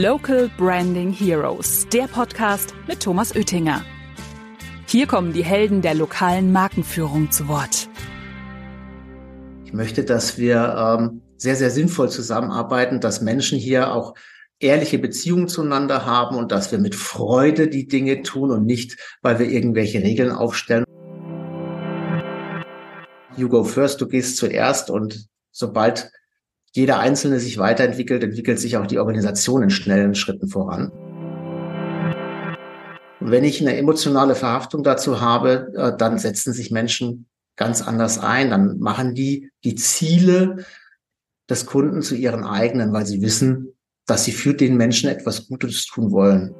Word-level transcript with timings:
Local 0.00 0.48
Branding 0.56 1.12
Heroes, 1.12 1.86
der 1.92 2.04
Podcast 2.04 2.72
mit 2.88 3.00
Thomas 3.00 3.36
Oettinger. 3.36 3.84
Hier 4.86 5.06
kommen 5.06 5.34
die 5.34 5.44
Helden 5.44 5.82
der 5.82 5.92
lokalen 5.92 6.50
Markenführung 6.50 7.30
zu 7.30 7.46
Wort. 7.46 7.90
Ich 9.66 9.74
möchte, 9.74 10.02
dass 10.02 10.38
wir 10.38 10.98
ähm, 10.98 11.20
sehr, 11.36 11.56
sehr 11.56 11.68
sinnvoll 11.68 12.08
zusammenarbeiten, 12.08 13.00
dass 13.00 13.20
Menschen 13.20 13.58
hier 13.58 13.92
auch 13.92 14.14
ehrliche 14.60 14.98
Beziehungen 14.98 15.46
zueinander 15.46 16.06
haben 16.06 16.36
und 16.36 16.52
dass 16.52 16.72
wir 16.72 16.78
mit 16.78 16.94
Freude 16.94 17.68
die 17.68 17.86
Dinge 17.86 18.22
tun 18.22 18.50
und 18.50 18.64
nicht, 18.64 18.96
weil 19.20 19.38
wir 19.38 19.50
irgendwelche 19.50 20.02
Regeln 20.02 20.32
aufstellen. 20.32 20.86
You 23.36 23.50
go 23.50 23.62
first, 23.62 24.00
du 24.00 24.08
gehst 24.08 24.38
zuerst 24.38 24.88
und 24.88 25.26
sobald 25.50 26.10
jeder 26.74 27.00
Einzelne 27.00 27.38
sich 27.38 27.58
weiterentwickelt, 27.58 28.24
entwickelt 28.24 28.58
sich 28.58 28.78
auch 28.78 28.86
die 28.86 28.98
Organisation 28.98 29.62
in 29.62 29.68
schnellen 29.68 30.14
Schritten 30.14 30.48
voran. 30.48 30.90
Und 33.20 33.30
wenn 33.30 33.44
ich 33.44 33.60
eine 33.60 33.76
emotionale 33.76 34.34
Verhaftung 34.34 34.82
dazu 34.82 35.20
habe, 35.20 35.70
äh, 35.76 35.96
dann 35.96 36.18
setzen 36.18 36.54
sich 36.54 36.70
Menschen 36.70 37.26
ganz 37.56 37.82
anders 37.82 38.18
ein. 38.18 38.50
Dann 38.50 38.78
machen 38.78 39.14
die 39.14 39.50
die 39.64 39.74
Ziele 39.74 40.64
des 41.50 41.66
Kunden 41.66 42.00
zu 42.00 42.14
ihren 42.14 42.42
eigenen, 42.42 42.92
weil 42.94 43.04
sie 43.04 43.20
wissen, 43.20 43.74
dass 44.06 44.24
sie 44.24 44.32
für 44.32 44.54
den 44.54 44.78
Menschen 44.78 45.10
etwas 45.10 45.48
Gutes 45.48 45.84
tun 45.86 46.10
wollen. 46.10 46.54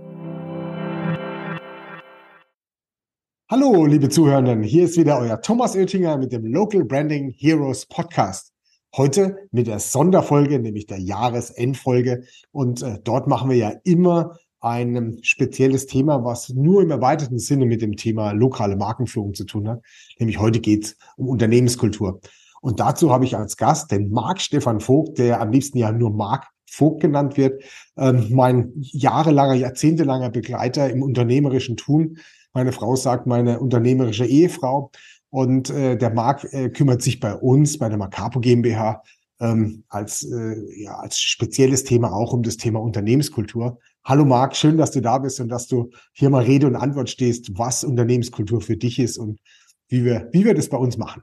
Hallo, 3.50 3.86
liebe 3.86 4.10
Zuhörenden, 4.10 4.62
hier 4.62 4.84
ist 4.84 4.98
wieder 4.98 5.18
euer 5.18 5.40
Thomas 5.40 5.74
Oettinger 5.74 6.18
mit 6.18 6.32
dem 6.32 6.44
Local 6.46 6.84
Branding 6.84 7.30
Heroes 7.30 7.86
Podcast. 7.86 8.51
Heute 8.94 9.48
mit 9.50 9.68
der 9.68 9.78
Sonderfolge, 9.78 10.58
nämlich 10.58 10.86
der 10.86 10.98
Jahresendfolge. 10.98 12.24
Und 12.50 12.82
äh, 12.82 12.98
dort 13.02 13.26
machen 13.26 13.48
wir 13.48 13.56
ja 13.56 13.72
immer 13.84 14.36
ein 14.60 15.18
spezielles 15.22 15.86
Thema, 15.86 16.24
was 16.24 16.50
nur 16.50 16.82
im 16.82 16.90
erweiterten 16.90 17.38
Sinne 17.38 17.64
mit 17.64 17.80
dem 17.80 17.96
Thema 17.96 18.32
lokale 18.32 18.76
Markenführung 18.76 19.32
zu 19.32 19.44
tun 19.44 19.66
hat. 19.68 19.82
Nämlich 20.18 20.38
heute 20.38 20.60
geht 20.60 20.84
es 20.84 20.96
um 21.16 21.28
Unternehmenskultur. 21.28 22.20
Und 22.60 22.80
dazu 22.80 23.10
habe 23.10 23.24
ich 23.24 23.34
als 23.34 23.56
Gast 23.56 23.90
den 23.90 24.10
Marc 24.10 24.40
Stefan 24.40 24.80
Vogt, 24.80 25.18
der 25.18 25.40
am 25.40 25.50
liebsten 25.50 25.78
ja 25.78 25.90
nur 25.90 26.10
Marc 26.10 26.46
Vogt 26.70 27.00
genannt 27.00 27.36
wird, 27.36 27.62
ähm, 27.96 28.28
mein 28.30 28.72
jahrelanger, 28.76 29.54
jahrzehntelanger 29.54 30.30
Begleiter 30.30 30.88
im 30.90 31.02
unternehmerischen 31.02 31.76
Tun. 31.76 32.18
Meine 32.54 32.72
Frau 32.72 32.96
sagt, 32.96 33.26
meine 33.26 33.58
unternehmerische 33.58 34.26
Ehefrau. 34.26 34.90
Und 35.32 35.70
äh, 35.70 35.96
der 35.96 36.10
Marc 36.10 36.44
äh, 36.52 36.68
kümmert 36.68 37.00
sich 37.00 37.18
bei 37.18 37.34
uns, 37.34 37.78
bei 37.78 37.88
der 37.88 37.96
Macapo 37.96 38.38
GmbH, 38.38 39.02
ähm, 39.40 39.82
als, 39.88 40.24
äh, 40.24 40.82
ja, 40.82 40.98
als 40.98 41.18
spezielles 41.18 41.84
Thema 41.84 42.12
auch 42.12 42.34
um 42.34 42.42
das 42.42 42.58
Thema 42.58 42.80
Unternehmenskultur. 42.80 43.78
Hallo 44.04 44.26
Marc, 44.26 44.54
schön, 44.54 44.76
dass 44.76 44.90
du 44.90 45.00
da 45.00 45.16
bist 45.16 45.40
und 45.40 45.48
dass 45.48 45.68
du 45.68 45.90
hier 46.12 46.28
mal 46.28 46.42
Rede 46.42 46.66
und 46.66 46.76
Antwort 46.76 47.08
stehst, 47.08 47.56
was 47.56 47.82
Unternehmenskultur 47.82 48.60
für 48.60 48.76
dich 48.76 48.98
ist 48.98 49.16
und 49.16 49.40
wie 49.88 50.04
wir, 50.04 50.28
wie 50.32 50.44
wir 50.44 50.54
das 50.54 50.68
bei 50.68 50.76
uns 50.76 50.98
machen. 50.98 51.22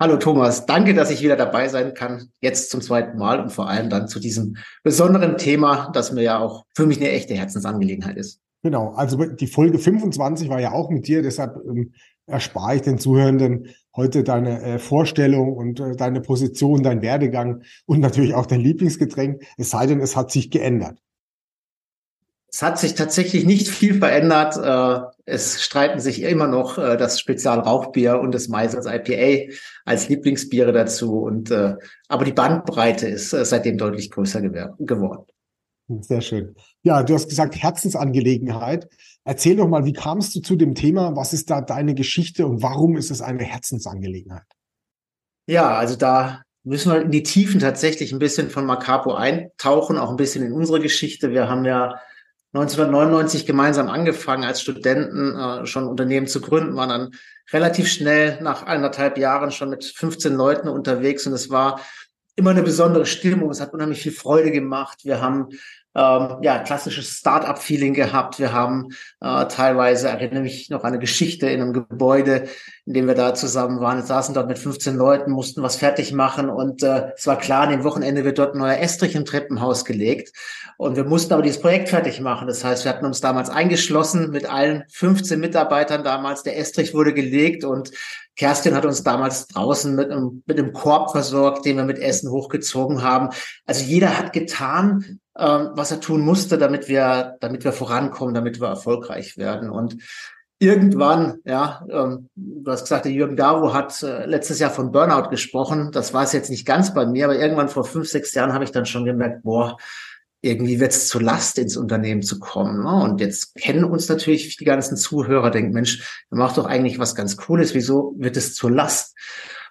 Hallo 0.00 0.16
Thomas, 0.16 0.64
danke, 0.64 0.94
dass 0.94 1.10
ich 1.10 1.22
wieder 1.22 1.36
dabei 1.36 1.68
sein 1.68 1.92
kann, 1.92 2.30
jetzt 2.40 2.70
zum 2.70 2.80
zweiten 2.80 3.18
Mal 3.18 3.40
und 3.40 3.50
vor 3.50 3.68
allem 3.68 3.90
dann 3.90 4.08
zu 4.08 4.20
diesem 4.20 4.56
besonderen 4.82 5.36
Thema, 5.36 5.90
das 5.92 6.12
mir 6.12 6.22
ja 6.22 6.38
auch 6.38 6.64
für 6.74 6.86
mich 6.86 6.96
eine 6.96 7.10
echte 7.10 7.34
Herzensangelegenheit 7.34 8.16
ist. 8.16 8.40
Genau, 8.62 8.94
also 8.94 9.22
die 9.22 9.46
Folge 9.46 9.78
25 9.78 10.48
war 10.48 10.60
ja 10.60 10.72
auch 10.72 10.90
mit 10.90 11.06
dir, 11.06 11.22
deshalb 11.22 11.56
ähm, 11.68 11.92
erspare 12.26 12.76
ich 12.76 12.82
den 12.82 12.98
Zuhörenden 12.98 13.74
heute 13.94 14.24
deine 14.24 14.62
äh, 14.62 14.78
Vorstellung 14.78 15.56
und 15.56 15.80
äh, 15.80 15.96
deine 15.96 16.20
Position, 16.20 16.82
dein 16.82 17.02
Werdegang 17.02 17.62
und 17.86 18.00
natürlich 18.00 18.34
auch 18.34 18.46
dein 18.46 18.60
Lieblingsgetränk, 18.60 19.42
es 19.56 19.70
sei 19.70 19.86
denn, 19.86 20.00
es 20.00 20.16
hat 20.16 20.30
sich 20.30 20.50
geändert. 20.50 20.98
Es 22.48 22.62
hat 22.62 22.78
sich 22.78 22.94
tatsächlich 22.94 23.44
nicht 23.44 23.68
viel 23.68 23.98
verändert. 23.98 24.56
Äh, 24.56 25.06
es 25.24 25.62
streiten 25.62 26.00
sich 26.00 26.22
immer 26.22 26.46
noch 26.46 26.78
äh, 26.78 26.96
das 26.96 27.20
Spezialrauchbier 27.20 28.18
und 28.20 28.32
das 28.32 28.48
Meisels 28.48 28.86
IPA 28.86 29.52
als 29.84 30.08
Lieblingsbiere 30.08 30.72
dazu. 30.72 31.18
Und 31.18 31.50
äh, 31.50 31.74
aber 32.08 32.24
die 32.24 32.32
Bandbreite 32.32 33.08
ist 33.08 33.30
seitdem 33.30 33.78
deutlich 33.78 34.10
größer 34.10 34.40
geworden. 34.40 35.26
Sehr 36.00 36.20
schön. 36.20 36.54
Ja, 36.82 37.02
du 37.02 37.14
hast 37.14 37.28
gesagt 37.28 37.56
Herzensangelegenheit. 37.56 38.88
Erzähl 39.26 39.56
doch 39.56 39.66
mal, 39.66 39.84
wie 39.84 39.92
kamst 39.92 40.36
du 40.36 40.40
zu 40.40 40.54
dem 40.54 40.76
Thema? 40.76 41.16
Was 41.16 41.32
ist 41.32 41.50
da 41.50 41.60
deine 41.60 41.94
Geschichte 41.94 42.46
und 42.46 42.62
warum 42.62 42.96
ist 42.96 43.10
es 43.10 43.20
eine 43.20 43.42
Herzensangelegenheit? 43.42 44.46
Ja, 45.48 45.76
also 45.76 45.96
da 45.96 46.42
müssen 46.62 46.92
wir 46.92 47.02
in 47.02 47.10
die 47.10 47.24
Tiefen 47.24 47.58
tatsächlich 47.58 48.12
ein 48.12 48.20
bisschen 48.20 48.50
von 48.50 48.64
Macapo 48.64 49.14
eintauchen, 49.14 49.98
auch 49.98 50.10
ein 50.10 50.16
bisschen 50.16 50.46
in 50.46 50.52
unsere 50.52 50.78
Geschichte. 50.78 51.32
Wir 51.32 51.48
haben 51.48 51.64
ja 51.64 51.96
1999 52.52 53.46
gemeinsam 53.46 53.88
angefangen, 53.88 54.44
als 54.44 54.62
Studenten 54.62 55.36
äh, 55.36 55.66
schon 55.66 55.88
Unternehmen 55.88 56.28
zu 56.28 56.40
gründen, 56.40 56.76
waren 56.76 56.88
dann 56.88 57.10
relativ 57.52 57.88
schnell 57.88 58.40
nach 58.42 58.62
eineinhalb 58.62 59.18
Jahren 59.18 59.50
schon 59.50 59.70
mit 59.70 59.84
15 59.84 60.34
Leuten 60.34 60.68
unterwegs 60.68 61.26
und 61.26 61.32
es 61.32 61.50
war 61.50 61.80
immer 62.36 62.50
eine 62.50 62.62
besondere 62.62 63.06
Stimmung. 63.06 63.50
Es 63.50 63.60
hat 63.60 63.72
unheimlich 63.72 64.02
viel 64.02 64.12
Freude 64.12 64.52
gemacht. 64.52 65.00
Wir 65.02 65.20
haben 65.20 65.48
ähm, 65.96 66.36
ja 66.42 66.58
klassisches 66.58 67.08
Start-up-Feeling 67.08 67.94
gehabt. 67.94 68.38
Wir 68.38 68.52
haben 68.52 68.90
äh, 69.20 69.46
teilweise, 69.46 70.08
erinnere 70.08 70.42
mich 70.42 70.68
noch 70.68 70.84
an 70.84 70.88
eine 70.88 70.98
Geschichte 70.98 71.48
in 71.48 71.62
einem 71.62 71.72
Gebäude, 71.72 72.48
in 72.84 72.92
dem 72.92 73.06
wir 73.06 73.14
da 73.14 73.34
zusammen 73.34 73.80
waren. 73.80 73.98
Wir 73.98 74.04
saßen 74.04 74.34
dort 74.34 74.48
mit 74.48 74.58
15 74.58 74.94
Leuten, 74.94 75.30
mussten 75.30 75.62
was 75.62 75.76
fertig 75.76 76.12
machen 76.12 76.50
und 76.50 76.82
äh, 76.82 77.12
es 77.16 77.26
war 77.26 77.38
klar, 77.38 77.62
an 77.62 77.70
dem 77.70 77.84
Wochenende 77.84 78.24
wird 78.24 78.38
dort 78.38 78.54
ein 78.54 78.58
neuer 78.58 78.78
Estrich 78.78 79.14
im 79.14 79.24
Treppenhaus 79.24 79.86
gelegt. 79.86 80.32
Und 80.76 80.96
wir 80.96 81.04
mussten 81.04 81.32
aber 81.32 81.42
dieses 81.42 81.62
Projekt 81.62 81.88
fertig 81.88 82.20
machen. 82.20 82.46
Das 82.46 82.62
heißt, 82.62 82.84
wir 82.84 82.92
hatten 82.92 83.06
uns 83.06 83.22
damals 83.22 83.48
eingeschlossen 83.48 84.30
mit 84.30 84.44
allen 84.44 84.84
15 84.92 85.40
Mitarbeitern 85.40 86.04
damals. 86.04 86.42
Der 86.42 86.58
Estrich 86.58 86.92
wurde 86.92 87.14
gelegt 87.14 87.64
und 87.64 87.92
Kerstin 88.36 88.74
hat 88.74 88.84
uns 88.84 89.02
damals 89.02 89.46
draußen 89.46 89.94
mit 89.94 90.10
einem, 90.10 90.42
mit 90.44 90.58
einem 90.58 90.74
Korb 90.74 91.12
versorgt, 91.12 91.64
den 91.64 91.78
wir 91.78 91.84
mit 91.84 91.98
Essen 91.98 92.30
hochgezogen 92.30 93.02
haben. 93.02 93.30
Also 93.64 93.82
jeder 93.82 94.18
hat 94.18 94.34
getan, 94.34 95.20
ähm, 95.38 95.70
was 95.72 95.90
er 95.90 96.00
tun 96.00 96.22
musste, 96.22 96.58
damit 96.58 96.88
wir, 96.88 97.36
damit 97.40 97.64
wir 97.64 97.72
vorankommen, 97.72 98.34
damit 98.34 98.60
wir 98.60 98.68
erfolgreich 98.68 99.36
werden. 99.36 99.70
Und 99.70 99.96
irgendwann, 100.58 101.40
ja, 101.44 101.84
ähm, 101.90 102.30
du 102.34 102.70
hast 102.70 102.82
gesagt, 102.82 103.04
der 103.04 103.12
Jürgen 103.12 103.36
Garo 103.36 103.74
hat 103.74 104.02
äh, 104.02 104.26
letztes 104.26 104.58
Jahr 104.58 104.70
von 104.70 104.92
Burnout 104.92 105.28
gesprochen. 105.28 105.90
Das 105.92 106.14
war 106.14 106.22
es 106.22 106.32
jetzt 106.32 106.50
nicht 106.50 106.66
ganz 106.66 106.94
bei 106.94 107.06
mir, 107.06 107.26
aber 107.26 107.38
irgendwann 107.38 107.68
vor 107.68 107.84
fünf, 107.84 108.08
sechs 108.08 108.34
Jahren 108.34 108.52
habe 108.52 108.64
ich 108.64 108.72
dann 108.72 108.86
schon 108.86 109.04
gemerkt, 109.04 109.42
boah, 109.42 109.76
irgendwie 110.40 110.80
wird 110.80 110.92
es 110.92 111.08
zu 111.08 111.18
Last 111.18 111.58
ins 111.58 111.76
Unternehmen 111.76 112.22
zu 112.22 112.38
kommen. 112.38 112.84
Ne? 112.84 113.02
Und 113.02 113.20
jetzt 113.20 113.54
kennen 113.56 113.84
uns 113.84 114.08
natürlich 114.08 114.56
die 114.56 114.64
ganzen 114.64 114.96
Zuhörer, 114.96 115.50
denken, 115.50 115.72
Mensch, 115.72 116.24
ihr 116.30 116.38
macht 116.38 116.56
doch 116.56 116.66
eigentlich 116.66 116.98
was 116.98 117.14
ganz 117.14 117.36
Cooles, 117.36 117.74
wieso 117.74 118.14
wird 118.16 118.36
es 118.36 118.54
zur 118.54 118.70
Last? 118.70 119.16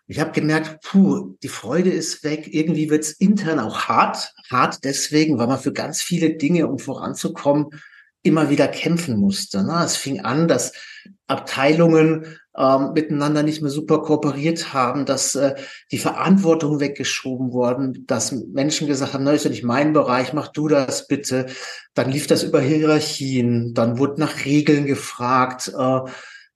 Ich 0.07 0.19
habe 0.19 0.31
gemerkt, 0.31 0.83
puh, 0.83 1.35
die 1.41 1.47
Freude 1.47 1.89
ist 1.89 2.23
weg. 2.23 2.47
Irgendwie 2.53 2.89
wird 2.89 3.03
es 3.03 3.13
intern 3.13 3.59
auch 3.59 3.87
hart. 3.87 4.33
Hart 4.51 4.83
deswegen, 4.83 5.39
weil 5.39 5.47
man 5.47 5.59
für 5.59 5.73
ganz 5.73 6.01
viele 6.01 6.35
Dinge, 6.35 6.67
um 6.67 6.77
voranzukommen, 6.77 7.67
immer 8.21 8.49
wieder 8.49 8.67
kämpfen 8.67 9.17
musste. 9.17 9.63
Ne? 9.63 9.81
Es 9.83 9.95
fing 9.97 10.21
an, 10.21 10.47
dass 10.47 10.73
Abteilungen 11.27 12.37
ähm, 12.57 12.93
miteinander 12.93 13.43
nicht 13.43 13.61
mehr 13.61 13.71
super 13.71 14.01
kooperiert 14.01 14.73
haben, 14.73 15.05
dass 15.05 15.35
äh, 15.35 15.55
die 15.91 15.97
Verantwortung 15.97 16.79
weggeschoben 16.79 17.51
worden, 17.51 18.05
dass 18.07 18.31
Menschen 18.31 18.87
gesagt 18.87 19.13
haben, 19.13 19.23
na, 19.23 19.31
ist 19.31 19.43
ja 19.43 19.51
nicht 19.51 19.63
mein 19.63 19.93
Bereich, 19.93 20.33
mach 20.33 20.47
du 20.47 20.67
das 20.67 21.07
bitte. 21.07 21.47
Dann 21.93 22.11
lief 22.11 22.27
das 22.27 22.43
über 22.43 22.61
Hierarchien, 22.61 23.73
dann 23.73 23.99
wurde 23.99 24.21
nach 24.21 24.45
Regeln 24.45 24.85
gefragt. 24.85 25.71
Äh, 25.77 25.99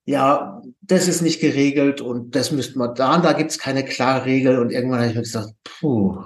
ja, 0.10 0.60
das 0.82 1.08
ist 1.08 1.22
nicht 1.22 1.40
geregelt 1.40 2.02
und 2.02 2.36
das 2.36 2.52
müsste 2.52 2.80
man 2.80 2.96
da 2.96 3.16
und 3.16 3.24
da 3.24 3.34
gibt's 3.34 3.60
keine 3.60 3.86
klare 3.86 4.26
Regel. 4.26 4.58
Und 4.58 4.72
irgendwann 4.72 5.02
habe 5.02 5.10
ich 5.10 5.16
mir 5.16 5.22
gesagt, 5.22 5.54
puh, 5.64 6.18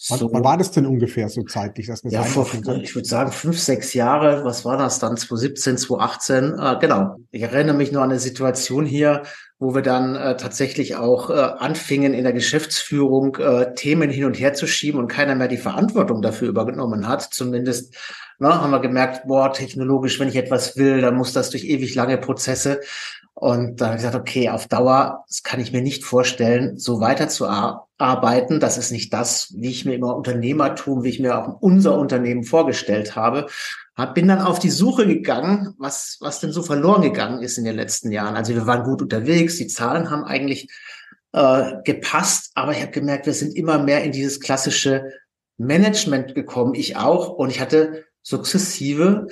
so. 0.00 0.32
Wann 0.32 0.44
war 0.44 0.56
das 0.56 0.72
denn 0.72 0.86
ungefähr 0.86 1.28
so 1.28 1.42
zeitlich, 1.42 1.86
dass 1.86 2.02
ja, 2.04 2.22
vor, 2.22 2.48
ich 2.82 2.94
würde 2.94 3.08
sagen 3.08 3.30
fünf, 3.30 3.58
sechs 3.58 3.94
Jahre. 3.94 4.44
Was 4.44 4.64
war 4.64 4.76
das 4.76 4.98
dann? 4.98 5.16
2017, 5.16 5.76
2018. 5.76 6.58
Äh, 6.58 6.76
genau. 6.80 7.16
Ich 7.30 7.42
erinnere 7.42 7.76
mich 7.76 7.90
nur 7.92 8.02
an 8.02 8.10
eine 8.10 8.20
Situation 8.20 8.84
hier, 8.84 9.22
wo 9.58 9.74
wir 9.74 9.82
dann 9.82 10.14
äh, 10.16 10.36
tatsächlich 10.36 10.96
auch 10.96 11.30
äh, 11.30 11.34
anfingen, 11.34 12.14
in 12.14 12.24
der 12.24 12.32
Geschäftsführung 12.32 13.36
äh, 13.36 13.74
Themen 13.74 14.10
hin 14.10 14.24
und 14.24 14.34
her 14.38 14.54
zu 14.54 14.68
schieben 14.68 15.00
und 15.00 15.08
keiner 15.08 15.34
mehr 15.34 15.48
die 15.48 15.56
Verantwortung 15.56 16.22
dafür 16.22 16.48
übernommen 16.48 17.08
hat. 17.08 17.22
Zumindest 17.22 17.96
na, 18.38 18.60
haben 18.60 18.70
wir 18.70 18.80
gemerkt, 18.80 19.26
boah, 19.26 19.52
technologisch, 19.52 20.20
wenn 20.20 20.28
ich 20.28 20.36
etwas 20.36 20.76
will, 20.76 21.00
dann 21.00 21.16
muss 21.16 21.32
das 21.32 21.50
durch 21.50 21.64
ewig 21.64 21.94
lange 21.94 22.18
Prozesse. 22.18 22.80
Und 23.34 23.80
da 23.80 23.86
habe 23.86 23.96
ich 23.96 24.02
gesagt, 24.02 24.20
okay, 24.20 24.48
auf 24.48 24.66
Dauer, 24.66 25.24
das 25.28 25.42
kann 25.42 25.60
ich 25.60 25.72
mir 25.72 25.82
nicht 25.82 26.04
vorstellen, 26.04 26.76
so 26.76 27.00
weiterzuarbeiten. 27.00 28.58
Das 28.58 28.78
ist 28.78 28.90
nicht 28.90 29.12
das, 29.12 29.52
wie 29.56 29.70
ich 29.70 29.84
mir 29.84 29.94
immer 29.94 30.16
Unternehmertum, 30.16 31.04
wie 31.04 31.10
ich 31.10 31.20
mir 31.20 31.38
auch 31.38 31.60
unser 31.60 31.98
Unternehmen 31.98 32.42
vorgestellt 32.42 33.14
habe. 33.14 33.46
Bin 34.14 34.28
dann 34.28 34.40
auf 34.40 34.60
die 34.60 34.70
Suche 34.70 35.06
gegangen, 35.06 35.74
was, 35.78 36.18
was 36.20 36.38
denn 36.38 36.52
so 36.52 36.62
verloren 36.62 37.02
gegangen 37.02 37.42
ist 37.42 37.58
in 37.58 37.64
den 37.64 37.74
letzten 37.74 38.12
Jahren. 38.12 38.36
Also 38.36 38.54
wir 38.54 38.66
waren 38.66 38.84
gut 38.84 39.02
unterwegs, 39.02 39.56
die 39.56 39.66
Zahlen 39.66 40.10
haben 40.10 40.24
eigentlich 40.24 40.68
äh, 41.32 41.74
gepasst, 41.84 42.52
aber 42.54 42.72
ich 42.72 42.80
habe 42.80 42.92
gemerkt, 42.92 43.26
wir 43.26 43.34
sind 43.34 43.56
immer 43.56 43.78
mehr 43.78 44.04
in 44.04 44.12
dieses 44.12 44.40
klassische 44.40 45.12
Management 45.58 46.34
gekommen, 46.34 46.74
ich 46.74 46.96
auch, 46.96 47.30
und 47.30 47.50
ich 47.50 47.60
hatte 47.60 48.04
sukzessive 48.28 49.26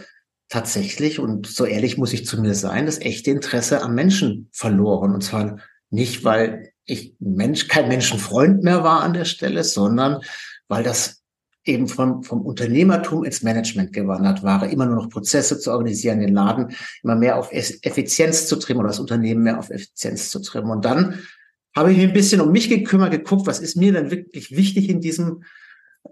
tatsächlich, 0.49 1.19
und 1.19 1.47
so 1.47 1.65
ehrlich 1.65 1.99
muss 1.99 2.13
ich 2.13 2.27
zu 2.27 2.41
mir 2.41 2.55
sein, 2.55 2.87
das 2.87 3.01
echte 3.01 3.31
Interesse 3.31 3.83
am 3.83 3.95
Menschen 3.95 4.49
verloren. 4.53 5.13
Und 5.13 5.23
zwar 5.23 5.59
nicht, 5.91 6.25
weil 6.25 6.73
ich 6.85 7.15
Mensch, 7.19 7.69
kein 7.69 7.89
Menschenfreund 7.89 8.63
mehr 8.63 8.85
war 8.85 9.03
an 9.03 9.13
der 9.13 9.25
Stelle, 9.25 9.65
sondern 9.65 10.21
weil 10.69 10.83
das 10.83 11.23
eben 11.65 11.89
vom, 11.89 12.23
vom 12.23 12.43
Unternehmertum 12.43 13.25
ins 13.25 13.43
Management 13.43 13.93
gewandert 13.93 14.45
war, 14.45 14.69
immer 14.69 14.87
nur 14.87 14.97
noch 14.97 15.11
Prozesse 15.11 15.59
zu 15.59 15.73
organisieren, 15.73 16.21
den 16.21 16.33
Laden 16.33 16.77
immer 17.03 17.17
mehr 17.17 17.37
auf 17.39 17.51
Effizienz 17.53 18.47
zu 18.47 18.57
trimmen 18.57 18.81
oder 18.81 18.91
das 18.91 19.01
Unternehmen 19.01 19.43
mehr 19.43 19.59
auf 19.59 19.71
Effizienz 19.71 20.31
zu 20.31 20.41
trimmen. 20.41 20.71
Und 20.71 20.85
dann 20.85 21.21
habe 21.75 21.91
ich 21.91 21.99
mich 21.99 22.07
ein 22.07 22.15
bisschen 22.15 22.41
um 22.41 22.53
mich 22.53 22.69
gekümmert, 22.69 23.11
geguckt, 23.11 23.49
was 23.49 23.59
ist 23.59 23.77
mir 23.77 23.93
denn 23.93 24.13
wirklich 24.13 24.57
wichtig 24.57 24.89
in 24.89 25.01
diesem 25.01 25.43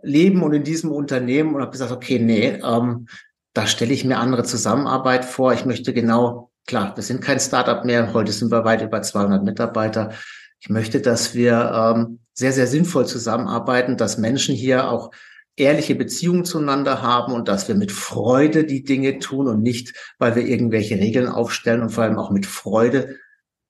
Leben 0.03 0.43
und 0.43 0.53
in 0.53 0.65
diesem 0.65 0.91
Unternehmen 0.91 1.55
und 1.55 1.61
habe 1.61 1.73
gesagt, 1.73 1.93
okay, 1.93 2.19
nee, 2.19 2.61
ähm, 2.65 3.07
da 3.53 3.67
stelle 3.67 3.93
ich 3.93 4.05
mir 4.05 4.19
andere 4.19 4.45
Zusammenarbeit 4.45 5.25
vor. 5.25 5.53
Ich 5.53 5.65
möchte 5.65 5.93
genau, 5.93 6.51
klar, 6.67 6.97
wir 6.97 7.03
sind 7.03 7.21
kein 7.21 7.41
Startup 7.41 7.85
mehr, 7.85 8.13
heute 8.13 8.33
sind 8.33 8.51
wir 8.51 8.65
weit 8.65 8.83
über 8.83 9.03
200 9.03 9.45
Mitarbeiter. 9.45 10.13
Ich 10.61 10.69
möchte, 10.69 11.01
dass 11.01 11.35
wir 11.35 11.95
ähm, 11.97 12.21
sehr, 12.33 12.53
sehr 12.53 12.67
sinnvoll 12.67 13.07
zusammenarbeiten, 13.07 13.97
dass 13.97 14.19
Menschen 14.19 14.55
hier 14.55 14.91
auch 14.91 15.11
ehrliche 15.57 15.95
Beziehungen 15.95 16.45
zueinander 16.45 17.01
haben 17.01 17.33
und 17.33 17.49
dass 17.49 17.69
wir 17.69 17.77
mit 17.77 17.93
Freude 17.93 18.65
die 18.65 18.83
Dinge 18.83 19.19
tun 19.21 19.47
und 19.47 19.63
nicht, 19.63 19.95
weil 20.19 20.35
wir 20.35 20.45
irgendwelche 20.45 20.97
Regeln 20.97 21.29
aufstellen 21.29 21.83
und 21.83 21.91
vor 21.91 22.05
allem 22.05 22.19
auch 22.19 22.31
mit 22.31 22.47
Freude 22.47 23.19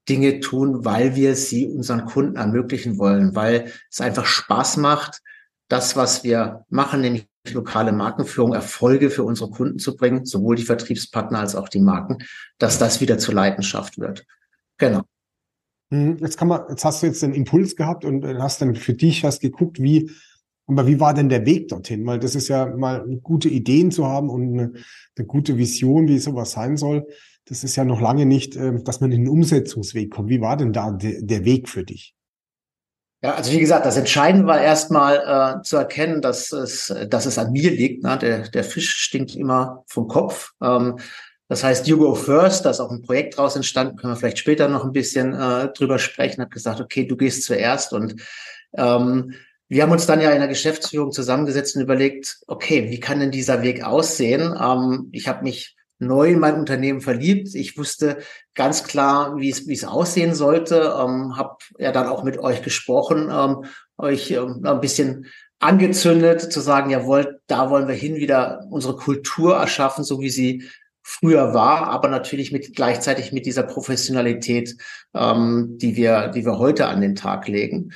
Dinge 0.09 0.41
tun, 0.41 0.85
weil 0.85 1.15
wir 1.15 1.35
sie 1.35 1.67
unseren 1.67 2.05
Kunden 2.05 2.37
ermöglichen 2.37 2.99
wollen, 2.99 3.35
weil 3.35 3.71
es 3.91 4.01
einfach 4.01 4.27
Spaß 4.27 4.79
macht, 4.79 5.21
das, 5.69 5.97
was 5.97 6.25
wir 6.25 6.65
machen, 6.69 7.01
nämlich 7.01 7.27
lokale 7.51 7.93
Markenführung, 7.93 8.55
Erfolge 8.55 9.11
für 9.11 9.25
unsere 9.25 9.51
Kunden 9.51 9.79
zu 9.79 9.97
bringen, 9.97 10.25
sowohl 10.25 10.57
die 10.57 10.65
Vertriebspartner 10.65 11.41
als 11.41 11.55
auch 11.55 11.69
die 11.69 11.81
Marken, 11.81 12.19
dass 12.59 12.79
das 12.79 13.01
wieder 13.01 13.19
zur 13.19 13.35
Leidenschaft 13.35 13.99
wird. 13.99 14.25
Genau. 14.79 15.03
Mhm, 15.91 16.19
jetzt 16.21 16.39
kann 16.39 16.49
man, 16.49 16.63
jetzt 16.71 16.85
hast 16.85 17.03
du 17.03 17.07
jetzt 17.07 17.23
den 17.23 17.35
Impuls 17.35 17.77
gehabt 17.77 18.05
und 18.05 18.25
hast 18.41 18.63
dann 18.63 18.75
für 18.75 18.95
dich 18.95 19.25
hast 19.25 19.41
geguckt, 19.41 19.81
wie 19.81 20.11
aber 20.67 20.87
wie 20.87 20.99
war 20.99 21.13
denn 21.13 21.29
der 21.29 21.45
Weg 21.45 21.69
dorthin? 21.69 22.07
Weil 22.07 22.19
das 22.19 22.35
ist 22.35 22.49
ja 22.49 22.67
mal 22.67 23.05
gute 23.23 23.49
Ideen 23.49 23.91
zu 23.91 24.07
haben 24.07 24.31
und 24.31 24.55
eine, 24.55 24.73
eine 25.17 25.27
gute 25.27 25.59
Vision, 25.59 26.09
wie 26.09 26.19
sowas 26.19 26.53
sein 26.53 26.77
soll. 26.77 27.07
Das 27.45 27.65
ist 27.65 27.77
ja 27.77 27.85
noch 27.85 28.01
lange 28.01 28.25
nicht, 28.25 28.57
äh, 28.57 28.83
dass 28.83 29.01
man 29.01 29.13
in 29.13 29.25
den 29.25 29.29
Umsetzungsweg 29.31 30.11
kommt. 30.11 30.31
Wie 30.31 30.41
war 30.41 30.57
denn 30.57 30.73
da 30.73 30.91
de, 30.91 31.23
der 31.23 31.45
Weg 31.45 31.69
für 31.69 31.85
dich? 31.85 32.15
Ja, 33.25 33.37
also 33.37 33.53
wie 33.53 33.59
gesagt, 33.59 33.87
das 33.87 33.97
Entscheidende 33.97 34.47
war 34.47 34.61
erstmal 34.61 35.17
äh, 35.57 35.63
zu 35.63 35.79
erkennen, 35.79 36.21
dass 36.21 36.53
es, 36.53 36.95
dass 37.09 37.25
es 37.25 37.39
an 37.39 37.53
mir 37.53 37.71
liegt. 37.71 38.03
Ne? 38.03 38.19
Der, 38.19 38.51
der 38.51 38.65
Fisch 38.65 38.91
stinkt 38.99 39.35
immer 39.35 39.83
vom 39.87 40.09
Kopf. 40.09 40.53
Ähm, 40.63 40.99
das 41.49 41.65
heißt, 41.65 41.87
You 41.87 41.97
Go 41.97 42.15
First, 42.17 42.67
da 42.67 42.71
ist 42.71 42.81
auch 42.81 42.91
ein 42.91 43.01
Projekt 43.01 43.39
draus 43.39 43.57
entstanden, 43.57 43.97
können 43.97 44.13
wir 44.13 44.19
vielleicht 44.19 44.41
später 44.41 44.69
noch 44.69 44.85
ein 44.85 44.93
bisschen 44.93 45.33
äh, 45.33 45.73
drüber 45.73 45.99
sprechen, 45.99 46.43
hat 46.43 46.51
gesagt, 46.51 46.83
okay, 46.83 47.07
du 47.07 47.17
gehst 47.17 47.45
zuerst 47.45 47.95
und 47.95 48.17
ähm, 48.77 49.33
wir 49.69 49.83
haben 49.83 49.93
uns 49.93 50.05
dann 50.05 50.21
ja 50.21 50.31
in 50.33 50.41
der 50.41 50.49
Geschäftsführung 50.49 51.11
zusammengesetzt 51.11 51.77
und 51.77 51.83
überlegt, 51.83 52.41
okay, 52.47 52.91
wie 52.91 53.01
kann 53.01 53.21
denn 53.21 53.31
dieser 53.31 53.63
Weg 53.63 53.85
aussehen? 53.85 54.55
Ähm, 54.61 55.09
ich 55.13 55.29
habe 55.29 55.45
mich 55.45 55.77
neu 55.99 56.31
in 56.31 56.39
mein 56.39 56.55
Unternehmen 56.55 57.01
verliebt. 57.01 57.55
Ich 57.55 57.79
wusste 57.79 58.19
ganz 58.55 58.85
klar, 58.85 59.37
wie 59.37 59.51
es, 59.51 59.67
wie 59.67 59.75
es 59.75 59.85
aussehen 59.85 60.35
sollte. 60.35 60.95
Ähm, 60.99 61.37
habe 61.37 61.57
ja 61.79 61.93
dann 61.93 62.09
auch 62.09 62.25
mit 62.25 62.39
euch 62.39 62.63
gesprochen, 62.63 63.31
ähm, 63.33 63.65
euch 63.97 64.31
ähm, 64.31 64.61
ein 64.65 64.81
bisschen 64.81 65.27
angezündet, 65.61 66.53
zu 66.53 66.61
sagen, 66.61 66.91
jawohl, 66.91 67.41
da 67.47 67.71
wollen 67.71 67.89
wir 67.89 67.95
hin, 67.95 68.17
wieder 68.17 68.67
unsere 68.71 68.97
Kultur 68.97 69.57
erschaffen, 69.57 70.05
so 70.05 70.21
wie 70.21 70.31
sie 70.31 70.65
früher 71.07 71.53
war, 71.53 71.89
aber 71.89 72.09
natürlich 72.09 72.51
mit 72.51 72.75
gleichzeitig 72.75 73.31
mit 73.31 73.45
dieser 73.45 73.63
Professionalität, 73.63 74.75
ähm, 75.15 75.77
die 75.77 75.97
wir, 75.97 76.29
die 76.29 76.47
wir 76.47 76.59
heute 76.59 76.87
an 76.87 77.03
den 77.03 77.15
Tag 77.15 77.47
legen. 77.47 77.93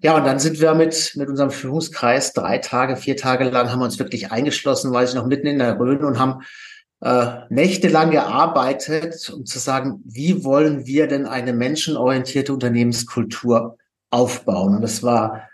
Ja, 0.00 0.16
und 0.16 0.24
dann 0.24 0.38
sind 0.38 0.60
wir 0.60 0.74
mit 0.74 1.14
mit 1.16 1.28
unserem 1.28 1.50
Führungskreis 1.50 2.32
drei 2.32 2.58
Tage, 2.58 2.96
vier 2.96 3.16
Tage 3.16 3.44
lang 3.44 3.70
haben 3.70 3.80
wir 3.80 3.84
uns 3.84 3.98
wirklich 3.98 4.30
eingeschlossen, 4.30 4.92
weiß 4.92 5.10
ich 5.10 5.16
noch 5.16 5.26
mitten 5.26 5.48
in 5.48 5.58
der 5.58 5.78
Rhön 5.78 6.04
und 6.04 6.20
haben 6.20 6.42
äh, 7.02 7.26
nächtelang 7.50 8.10
gearbeitet, 8.10 9.30
um 9.30 9.44
zu 9.44 9.58
sagen, 9.58 10.00
wie 10.04 10.44
wollen 10.44 10.86
wir 10.86 11.06
denn 11.06 11.26
eine 11.26 11.52
menschenorientierte 11.52 12.52
Unternehmenskultur 12.52 13.76
aufbauen? 14.10 14.76
Und 14.76 14.82
das 14.82 15.02
war 15.02 15.48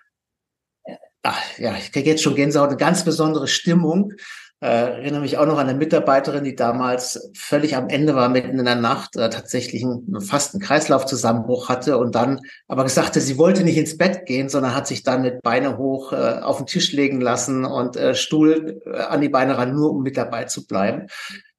ach, 1.22 1.58
ja, 1.58 1.76
ich 1.76 1.92
kriege 1.92 2.10
jetzt 2.10 2.22
schon 2.22 2.34
Gänsehaut, 2.34 2.68
eine 2.68 2.76
ganz 2.76 3.04
besondere 3.04 3.48
Stimmung. 3.48 4.14
Äh, 4.60 4.66
erinnere 4.66 5.20
mich 5.20 5.38
auch 5.38 5.46
noch 5.46 5.58
an 5.58 5.68
eine 5.68 5.78
Mitarbeiterin, 5.78 6.42
die 6.42 6.56
damals 6.56 7.30
völlig 7.36 7.76
am 7.76 7.88
Ende 7.88 8.16
war, 8.16 8.28
mitten 8.28 8.58
in 8.58 8.64
der 8.64 8.74
Nacht, 8.74 9.14
äh, 9.14 9.30
tatsächlich 9.30 9.84
einen, 9.84 10.20
fast 10.20 10.52
einen 10.52 10.62
Kreislaufzusammenbruch 10.62 11.68
hatte 11.68 11.96
und 11.96 12.16
dann 12.16 12.40
aber 12.66 12.82
gesagt 12.82 13.14
hat, 13.14 13.22
sie 13.22 13.38
wollte 13.38 13.62
nicht 13.62 13.76
ins 13.76 13.96
Bett 13.96 14.26
gehen, 14.26 14.48
sondern 14.48 14.74
hat 14.74 14.88
sich 14.88 15.04
dann 15.04 15.22
mit 15.22 15.42
Beine 15.42 15.78
hoch 15.78 16.12
äh, 16.12 16.40
auf 16.42 16.56
den 16.56 16.66
Tisch 16.66 16.92
legen 16.92 17.20
lassen 17.20 17.64
und 17.64 17.96
äh, 17.96 18.16
Stuhl 18.16 18.82
äh, 18.84 18.98
an 18.98 19.20
die 19.20 19.28
Beine 19.28 19.56
ran, 19.56 19.74
nur 19.74 19.92
um 19.92 20.02
mit 20.02 20.16
dabei 20.16 20.44
zu 20.44 20.66
bleiben. 20.66 21.06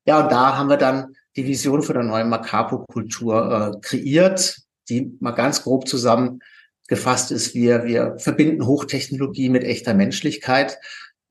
Ja, 0.03 0.21
und 0.21 0.29
da 0.29 0.57
haben 0.57 0.69
wir 0.69 0.77
dann 0.77 1.15
die 1.37 1.47
Vision 1.47 1.83
für 1.83 1.93
eine 1.95 2.03
neue 2.03 2.25
Macapo-Kultur 2.25 3.75
äh, 3.75 3.79
kreiert, 3.79 4.57
die 4.89 5.15
mal 5.21 5.31
ganz 5.31 5.63
grob 5.63 5.87
zusammengefasst 5.87 7.31
ist. 7.31 7.53
Wir, 7.55 7.85
wir 7.85 8.15
verbinden 8.17 8.65
Hochtechnologie 8.65 9.47
mit 9.47 9.63
echter 9.63 9.93
Menschlichkeit 9.93 10.77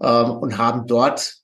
ähm, 0.00 0.31
und 0.31 0.56
haben 0.56 0.87
dort 0.87 1.38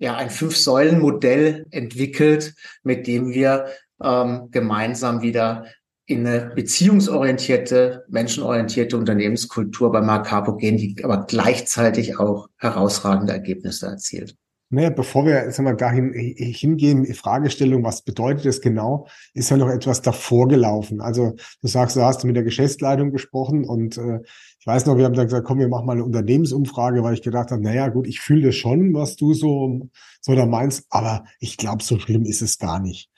ja 0.00 0.16
ein 0.16 0.30
Fünf-Säulen-Modell 0.30 1.66
entwickelt, 1.70 2.54
mit 2.82 3.06
dem 3.06 3.28
wir 3.28 3.66
ähm, 4.02 4.48
gemeinsam 4.50 5.22
wieder 5.22 5.66
in 6.06 6.26
eine 6.26 6.50
beziehungsorientierte, 6.54 8.04
menschenorientierte 8.08 8.96
Unternehmenskultur 8.96 9.92
bei 9.92 10.00
Mark 10.00 10.26
Carpo 10.26 10.56
gehen, 10.56 10.76
die 10.76 11.04
aber 11.04 11.26
gleichzeitig 11.28 12.18
auch 12.18 12.48
herausragende 12.56 13.32
Ergebnisse 13.32 13.86
erzielt. 13.86 14.34
Naja, 14.72 14.90
bevor 14.90 15.26
wir 15.26 15.34
jetzt 15.34 15.58
mal 15.58 15.76
dahin 15.76 16.12
hingehen, 16.14 17.02
die 17.02 17.12
Fragestellung, 17.12 17.82
was 17.82 18.02
bedeutet 18.02 18.46
das 18.46 18.60
genau, 18.60 19.08
ist 19.34 19.50
ja 19.50 19.56
noch 19.56 19.68
etwas 19.68 20.00
davor 20.00 20.46
gelaufen. 20.46 21.00
Also 21.00 21.34
du 21.60 21.66
sagst, 21.66 21.96
du 21.96 22.02
hast 22.02 22.24
mit 22.24 22.36
der 22.36 22.44
Geschäftsleitung 22.44 23.10
gesprochen 23.10 23.64
und 23.64 23.98
äh, 23.98 24.20
ich 24.60 24.66
weiß 24.66 24.86
noch, 24.86 24.96
wir 24.96 25.06
haben 25.06 25.14
dann 25.14 25.26
gesagt, 25.26 25.44
komm, 25.44 25.58
wir 25.58 25.66
machen 25.66 25.86
mal 25.86 25.94
eine 25.94 26.04
Unternehmensumfrage, 26.04 27.02
weil 27.02 27.14
ich 27.14 27.22
gedacht 27.22 27.50
habe, 27.50 27.60
naja, 27.60 27.88
gut, 27.88 28.06
ich 28.06 28.20
fühle 28.20 28.46
das 28.46 28.54
schon, 28.54 28.94
was 28.94 29.16
du 29.16 29.34
so, 29.34 29.88
so 30.20 30.34
da 30.36 30.46
meinst, 30.46 30.86
aber 30.90 31.24
ich 31.40 31.56
glaube, 31.56 31.82
so 31.82 31.98
schlimm 31.98 32.22
ist 32.22 32.40
es 32.40 32.58
gar 32.58 32.78
nicht. 32.78 33.10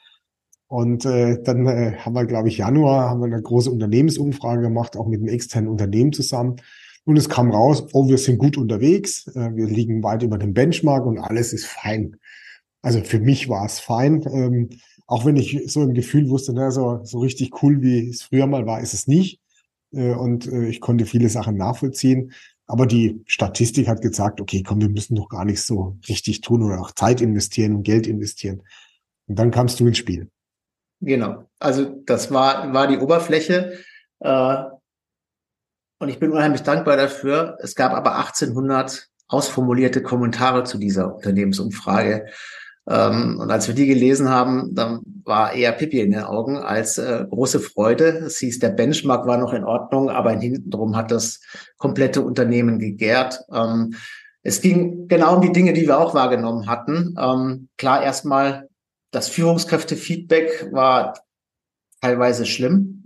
Und 0.68 1.04
äh, 1.04 1.42
dann 1.42 1.66
äh, 1.66 1.96
haben 1.98 2.14
wir, 2.14 2.24
glaube 2.24 2.48
ich, 2.48 2.56
Januar 2.56 3.10
haben 3.10 3.20
wir 3.20 3.26
eine 3.26 3.42
große 3.42 3.70
Unternehmensumfrage 3.70 4.62
gemacht, 4.62 4.96
auch 4.96 5.06
mit 5.06 5.20
einem 5.20 5.28
externen 5.28 5.68
Unternehmen 5.68 6.14
zusammen. 6.14 6.56
Und 7.04 7.16
es 7.16 7.28
kam 7.28 7.50
raus, 7.50 7.88
oh, 7.92 8.08
wir 8.08 8.18
sind 8.18 8.38
gut 8.38 8.56
unterwegs, 8.56 9.26
äh, 9.28 9.54
wir 9.54 9.66
liegen 9.66 10.02
weit 10.02 10.22
über 10.22 10.38
dem 10.38 10.54
Benchmark 10.54 11.04
und 11.04 11.18
alles 11.18 11.52
ist 11.52 11.66
fein. 11.66 12.16
Also 12.80 13.02
für 13.02 13.20
mich 13.20 13.48
war 13.48 13.64
es 13.64 13.80
fein. 13.80 14.22
Ähm, 14.32 14.70
auch 15.06 15.24
wenn 15.24 15.36
ich 15.36 15.62
so 15.66 15.82
im 15.82 15.94
Gefühl 15.94 16.28
wusste, 16.28 16.52
na, 16.52 16.70
so, 16.70 17.00
so 17.04 17.18
richtig 17.18 17.62
cool, 17.62 17.82
wie 17.82 18.08
es 18.08 18.22
früher 18.22 18.46
mal 18.46 18.66
war, 18.66 18.80
ist 18.80 18.94
es 18.94 19.06
nicht. 19.06 19.40
Äh, 19.92 20.14
und 20.14 20.46
äh, 20.46 20.68
ich 20.68 20.80
konnte 20.80 21.06
viele 21.06 21.28
Sachen 21.28 21.56
nachvollziehen. 21.56 22.32
Aber 22.66 22.86
die 22.86 23.22
Statistik 23.26 23.88
hat 23.88 24.00
gesagt, 24.00 24.40
okay, 24.40 24.62
komm, 24.62 24.80
wir 24.80 24.88
müssen 24.88 25.16
doch 25.16 25.28
gar 25.28 25.44
nicht 25.44 25.60
so 25.60 25.98
richtig 26.08 26.40
tun 26.40 26.62
oder 26.62 26.80
auch 26.80 26.92
Zeit 26.92 27.20
investieren 27.20 27.76
und 27.76 27.82
Geld 27.82 28.06
investieren. 28.06 28.62
Und 29.26 29.38
dann 29.38 29.50
kamst 29.50 29.78
du 29.80 29.86
ins 29.86 29.98
Spiel. 29.98 30.30
Genau. 31.00 31.44
Also 31.58 31.84
das 32.06 32.30
war, 32.30 32.72
war 32.72 32.86
die 32.86 32.98
Oberfläche. 32.98 33.78
Äh, 34.20 34.62
und 36.02 36.08
ich 36.08 36.18
bin 36.18 36.32
unheimlich 36.32 36.62
dankbar 36.62 36.96
dafür. 36.96 37.56
Es 37.60 37.76
gab 37.76 37.92
aber 37.92 38.16
1800 38.16 39.08
ausformulierte 39.28 40.02
Kommentare 40.02 40.64
zu 40.64 40.76
dieser 40.76 41.14
Unternehmensumfrage. 41.14 42.26
Ähm, 42.88 43.38
und 43.38 43.52
als 43.52 43.68
wir 43.68 43.76
die 43.76 43.86
gelesen 43.86 44.28
haben, 44.28 44.74
dann 44.74 45.00
war 45.24 45.54
eher 45.54 45.70
Pipi 45.70 46.00
in 46.00 46.10
den 46.10 46.24
Augen 46.24 46.58
als 46.58 46.98
äh, 46.98 47.24
große 47.30 47.60
Freude. 47.60 48.08
Es 48.26 48.38
hieß, 48.38 48.58
der 48.58 48.70
Benchmark 48.70 49.28
war 49.28 49.38
noch 49.38 49.52
in 49.52 49.62
Ordnung, 49.62 50.10
aber 50.10 50.32
hintenrum 50.32 50.96
hat 50.96 51.12
das 51.12 51.40
komplette 51.78 52.20
Unternehmen 52.20 52.80
gegärt. 52.80 53.40
Ähm, 53.52 53.94
es 54.42 54.60
ging 54.60 55.06
genau 55.06 55.36
um 55.36 55.40
die 55.40 55.52
Dinge, 55.52 55.72
die 55.72 55.86
wir 55.86 56.00
auch 56.00 56.14
wahrgenommen 56.14 56.66
hatten. 56.66 57.14
Ähm, 57.16 57.68
klar, 57.78 58.02
erstmal 58.02 58.68
das 59.12 59.28
Führungskräftefeedback 59.28 60.72
war 60.72 61.16
teilweise 62.00 62.44
schlimm. 62.44 63.04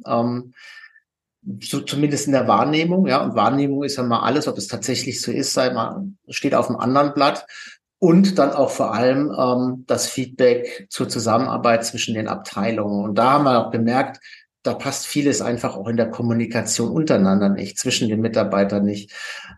So 1.61 1.81
zumindest 1.81 2.26
in 2.26 2.33
der 2.33 2.49
Wahrnehmung, 2.49 3.07
ja, 3.07 3.23
und 3.23 3.37
Wahrnehmung 3.37 3.85
ist 3.85 3.97
ja 3.97 4.03
mal 4.03 4.21
alles, 4.21 4.49
ob 4.49 4.59
es 4.59 4.67
tatsächlich 4.67 5.21
so 5.21 5.31
ist, 5.31 5.53
sei 5.55 5.71
mal, 5.71 6.05
steht 6.29 6.55
auf 6.55 6.69
einem 6.69 6.79
anderen 6.79 7.15
Blatt. 7.15 7.47
Und 7.99 8.38
dann 8.38 8.53
auch 8.53 8.71
vor 8.71 8.93
allem 8.95 9.33
ähm, 9.37 9.85
das 9.87 10.07
Feedback 10.07 10.87
zur 10.91 11.09
Zusammenarbeit 11.09 11.87
zwischen 11.87 12.15
den 12.15 12.29
Abteilungen. 12.29 13.05
Und 13.05 13.15
da 13.17 13.33
haben 13.33 13.45
wir 13.45 13.67
auch 13.67 13.71
gemerkt, 13.71 14.21
da 14.62 14.75
passt 14.75 15.07
vieles 15.07 15.41
einfach 15.41 15.76
auch 15.76 15.88
in 15.88 15.97
der 15.97 16.11
Kommunikation 16.11 16.91
untereinander 16.91 17.49
nicht, 17.49 17.79
zwischen 17.79 18.09
den 18.09 18.21
Mitarbeitern 18.21 18.85
nicht. 18.85 19.12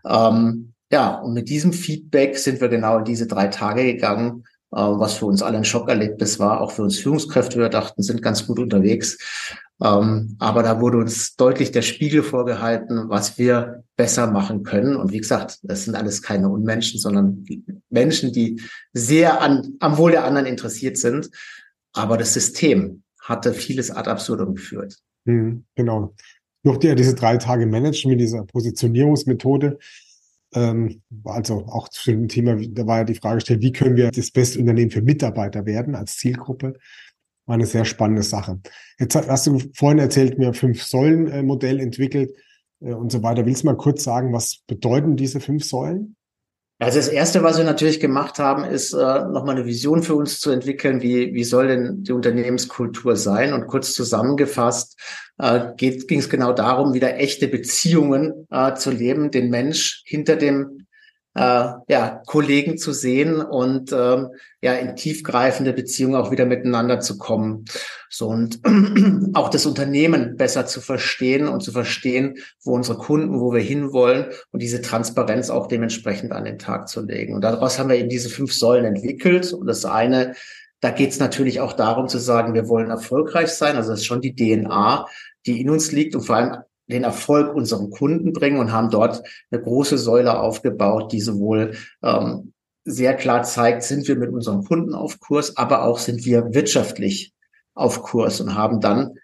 Ähm, 0.05 0.73
ja, 0.91 1.15
und 1.15 1.33
mit 1.33 1.49
diesem 1.49 1.73
Feedback 1.73 2.37
sind 2.37 2.61
wir 2.61 2.69
genau 2.69 2.99
in 2.99 3.05
diese 3.05 3.27
drei 3.27 3.47
Tage 3.47 3.83
gegangen, 3.83 4.45
äh, 4.71 4.77
was 4.77 5.15
für 5.15 5.25
uns 5.25 5.41
alle 5.41 5.57
ein 5.57 5.65
Schockerlebnis 5.65 6.39
war, 6.39 6.61
auch 6.61 6.71
für 6.71 6.83
uns 6.83 6.99
Führungskräfte. 6.99 7.59
Wir 7.59 7.69
dachten, 7.69 8.01
sind 8.03 8.21
ganz 8.21 8.47
gut 8.47 8.59
unterwegs. 8.59 9.17
Ähm, 9.81 10.35
aber 10.39 10.61
da 10.61 10.81
wurde 10.81 10.97
uns 10.97 11.35
deutlich 11.35 11.71
der 11.71 11.81
Spiegel 11.81 12.21
vorgehalten, 12.21 13.05
was 13.07 13.37
wir 13.37 13.83
besser 13.95 14.29
machen 14.29 14.63
können. 14.63 14.97
Und 14.97 15.13
wie 15.13 15.19
gesagt, 15.19 15.59
das 15.63 15.85
sind 15.85 15.95
alles 15.95 16.21
keine 16.21 16.49
Unmenschen, 16.49 16.99
sondern 16.99 17.45
Menschen, 17.89 18.33
die 18.33 18.61
sehr 18.93 19.41
an, 19.41 19.75
am 19.79 19.97
Wohl 19.97 20.11
der 20.11 20.25
anderen 20.25 20.47
interessiert 20.47 20.97
sind. 20.97 21.29
Aber 21.93 22.17
das 22.17 22.33
System 22.33 23.03
hatte 23.21 23.53
vieles 23.53 23.89
ad 23.89 24.09
absurdum 24.09 24.55
geführt. 24.55 24.97
Mhm, 25.25 25.63
genau. 25.75 26.13
Durfte 26.63 26.89
ja 26.89 26.95
diese 26.95 27.15
drei 27.15 27.37
Tage 27.37 27.65
managen 27.65 28.11
mit 28.11 28.19
dieser 28.19 28.43
Positionierungsmethode. 28.45 29.79
Ähm, 30.53 31.01
also 31.23 31.65
auch 31.67 31.87
zu 31.89 32.11
dem 32.11 32.27
Thema, 32.27 32.57
da 32.57 32.85
war 32.85 32.99
ja 32.99 33.03
die 33.05 33.15
Frage 33.15 33.35
gestellt, 33.35 33.61
wie 33.61 33.71
können 33.71 33.95
wir 33.95 34.11
das 34.11 34.31
beste 34.31 34.59
Unternehmen 34.59 34.91
für 34.91 35.01
Mitarbeiter 35.01 35.65
werden 35.65 35.95
als 35.95 36.17
Zielgruppe? 36.17 36.73
War 37.49 37.55
eine 37.55 37.65
sehr 37.65 37.83
spannende 37.83 38.21
Sache. 38.21 38.59
Jetzt 38.99 39.15
hast 39.15 39.47
du 39.47 39.57
vorhin 39.73 39.97
erzählt, 39.97 40.37
mir 40.37 40.53
fünf 40.53 40.83
Säulen 40.83 41.47
Modell 41.47 41.79
entwickelt 41.79 42.31
äh, 42.79 42.93
und 42.93 43.11
so 43.11 43.23
weiter. 43.23 43.43
Willst 43.47 43.63
du 43.63 43.65
mal 43.65 43.75
kurz 43.75 44.03
sagen, 44.03 44.31
was 44.31 44.59
bedeuten 44.67 45.15
diese 45.15 45.39
fünf 45.39 45.65
Säulen? 45.65 46.15
Also 46.77 46.99
das 46.99 47.07
erste, 47.07 47.41
was 47.41 47.57
wir 47.57 47.63
natürlich 47.63 47.99
gemacht 47.99 48.37
haben, 48.37 48.65
ist 48.65 48.93
äh, 48.93 48.97
nochmal 48.97 49.55
eine 49.55 49.65
Vision 49.65 50.03
für 50.03 50.13
uns 50.13 50.39
zu 50.39 50.51
entwickeln. 50.51 51.01
Wie, 51.01 51.33
wie 51.33 51.43
soll 51.43 51.69
denn 51.69 52.03
die 52.03 52.11
Unternehmenskultur 52.11 53.15
sein? 53.15 53.53
Und 53.53 53.65
kurz 53.65 53.93
zusammengefasst 53.93 54.99
äh, 55.39 55.73
ging 55.75 56.19
es 56.19 56.29
genau 56.29 56.53
darum, 56.53 56.93
wieder 56.93 57.17
echte 57.17 57.47
Beziehungen 57.47 58.45
äh, 58.51 58.75
zu 58.75 58.91
leben, 58.91 59.31
den 59.31 59.49
Mensch 59.49 60.03
hinter 60.05 60.35
dem 60.35 60.85
äh, 61.39 61.71
ja, 61.87 62.21
Kollegen 62.25 62.77
zu 62.77 62.91
sehen 62.91 63.41
und 63.41 63.93
ähm, 63.93 64.27
ja 64.61 64.73
in 64.73 64.97
tiefgreifende 64.97 65.71
Beziehungen 65.71 66.15
auch 66.15 66.31
wieder 66.31 66.45
miteinander 66.45 66.99
zu 66.99 67.17
kommen. 67.17 67.63
So 68.09 68.27
und 68.27 68.59
auch 69.33 69.47
das 69.47 69.65
Unternehmen 69.65 70.35
besser 70.35 70.65
zu 70.65 70.81
verstehen 70.81 71.47
und 71.47 71.61
zu 71.61 71.71
verstehen, 71.71 72.39
wo 72.61 72.73
unsere 72.73 72.97
Kunden, 72.97 73.39
wo 73.39 73.53
wir 73.53 73.61
hinwollen 73.61 74.25
und 74.51 74.61
diese 74.61 74.81
Transparenz 74.81 75.49
auch 75.49 75.67
dementsprechend 75.67 76.33
an 76.33 76.43
den 76.43 76.59
Tag 76.59 76.89
zu 76.89 77.05
legen. 77.05 77.35
Und 77.35 77.41
daraus 77.41 77.79
haben 77.79 77.89
wir 77.89 77.95
eben 77.95 78.09
diese 78.09 78.29
fünf 78.29 78.51
Säulen 78.51 78.83
entwickelt. 78.83 79.53
Und 79.53 79.65
das 79.65 79.85
eine, 79.85 80.35
da 80.81 80.91
geht 80.91 81.11
es 81.11 81.19
natürlich 81.19 81.61
auch 81.61 81.71
darum 81.71 82.09
zu 82.09 82.17
sagen, 82.17 82.53
wir 82.53 82.67
wollen 82.67 82.89
erfolgreich 82.89 83.51
sein. 83.51 83.77
Also 83.77 83.91
das 83.91 84.01
ist 84.01 84.05
schon 84.05 84.19
die 84.19 84.35
DNA, 84.35 85.07
die 85.45 85.61
in 85.61 85.69
uns 85.69 85.93
liegt 85.93 86.15
und 86.15 86.23
vor 86.23 86.35
allem 86.35 86.57
den 86.89 87.03
Erfolg 87.03 87.55
unseren 87.55 87.89
Kunden 87.89 88.33
bringen 88.33 88.59
und 88.59 88.71
haben 88.71 88.89
dort 88.89 89.21
eine 89.51 89.61
große 89.61 89.97
Säule 89.97 90.39
aufgebaut, 90.39 91.11
die 91.11 91.21
sowohl 91.21 91.75
ähm, 92.03 92.53
sehr 92.83 93.15
klar 93.15 93.43
zeigt, 93.43 93.83
sind 93.83 94.07
wir 94.07 94.15
mit 94.15 94.31
unseren 94.31 94.63
Kunden 94.63 94.93
auf 94.93 95.19
Kurs, 95.19 95.57
aber 95.57 95.83
auch 95.83 95.99
sind 95.99 96.25
wir 96.25 96.53
wirtschaftlich 96.53 97.33
auf 97.75 98.01
Kurs 98.01 98.41
und 98.41 98.55
haben 98.55 98.81
dann 98.81 99.15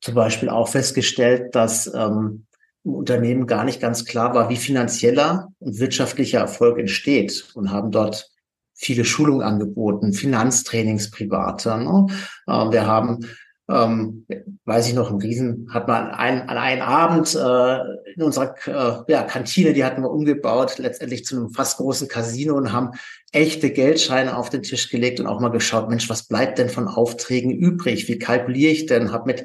zum 0.00 0.14
Beispiel 0.14 0.48
auch 0.48 0.68
festgestellt, 0.68 1.54
dass 1.54 1.92
ähm, 1.92 2.46
im 2.84 2.94
Unternehmen 2.94 3.46
gar 3.46 3.64
nicht 3.64 3.80
ganz 3.80 4.04
klar 4.04 4.34
war, 4.34 4.48
wie 4.48 4.56
finanzieller 4.56 5.48
und 5.58 5.80
wirtschaftlicher 5.80 6.38
Erfolg 6.38 6.78
entsteht 6.78 7.50
und 7.54 7.70
haben 7.70 7.90
dort 7.90 8.30
viele 8.74 9.04
Schulungen 9.04 9.42
angeboten, 9.42 10.12
Finanztrainings 10.12 11.10
private. 11.10 11.76
Ne? 11.78 12.06
Ähm, 12.48 12.72
wir 12.72 12.86
haben 12.86 13.26
ähm, 13.70 14.26
weiß 14.64 14.88
ich 14.88 14.94
noch, 14.94 15.10
ein 15.10 15.18
Riesen 15.18 15.68
hat 15.72 15.88
man 15.88 16.10
ein, 16.10 16.48
an 16.48 16.56
einem 16.56 16.82
Abend 16.82 17.34
äh, 17.34 18.12
in 18.14 18.22
unserer 18.22 18.54
äh, 18.66 19.12
ja, 19.12 19.22
Kantine, 19.24 19.74
die 19.74 19.84
hatten 19.84 20.02
wir 20.02 20.10
umgebaut, 20.10 20.78
letztendlich 20.78 21.24
zu 21.24 21.36
einem 21.36 21.50
fast 21.50 21.76
großen 21.76 22.08
Casino 22.08 22.54
und 22.54 22.72
haben 22.72 22.92
echte 23.32 23.70
Geldscheine 23.70 24.36
auf 24.36 24.48
den 24.48 24.62
Tisch 24.62 24.88
gelegt 24.88 25.20
und 25.20 25.26
auch 25.26 25.40
mal 25.40 25.50
geschaut, 25.50 25.90
Mensch, 25.90 26.08
was 26.08 26.26
bleibt 26.28 26.58
denn 26.58 26.70
von 26.70 26.88
Aufträgen 26.88 27.50
übrig? 27.50 28.08
Wie 28.08 28.18
kalkuliere 28.18 28.72
ich 28.72 28.86
denn? 28.86 29.12
Hab 29.12 29.26
mit 29.26 29.44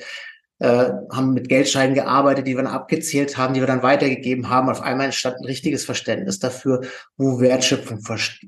äh, 0.59 0.91
haben 1.11 1.33
mit 1.33 1.49
Geldscheinen 1.49 1.95
gearbeitet, 1.95 2.47
die 2.47 2.55
wir 2.55 2.63
dann 2.63 2.71
abgezählt 2.71 3.37
haben, 3.37 3.53
die 3.53 3.59
wir 3.59 3.67
dann 3.67 3.83
weitergegeben 3.83 4.49
haben. 4.49 4.69
Auf 4.69 4.81
einmal 4.81 5.07
entstand 5.07 5.37
ein 5.37 5.45
richtiges 5.45 5.83
Verständnis 5.83 6.39
dafür, 6.39 6.81
wo 7.17 7.39
Wertschöpfung 7.39 7.99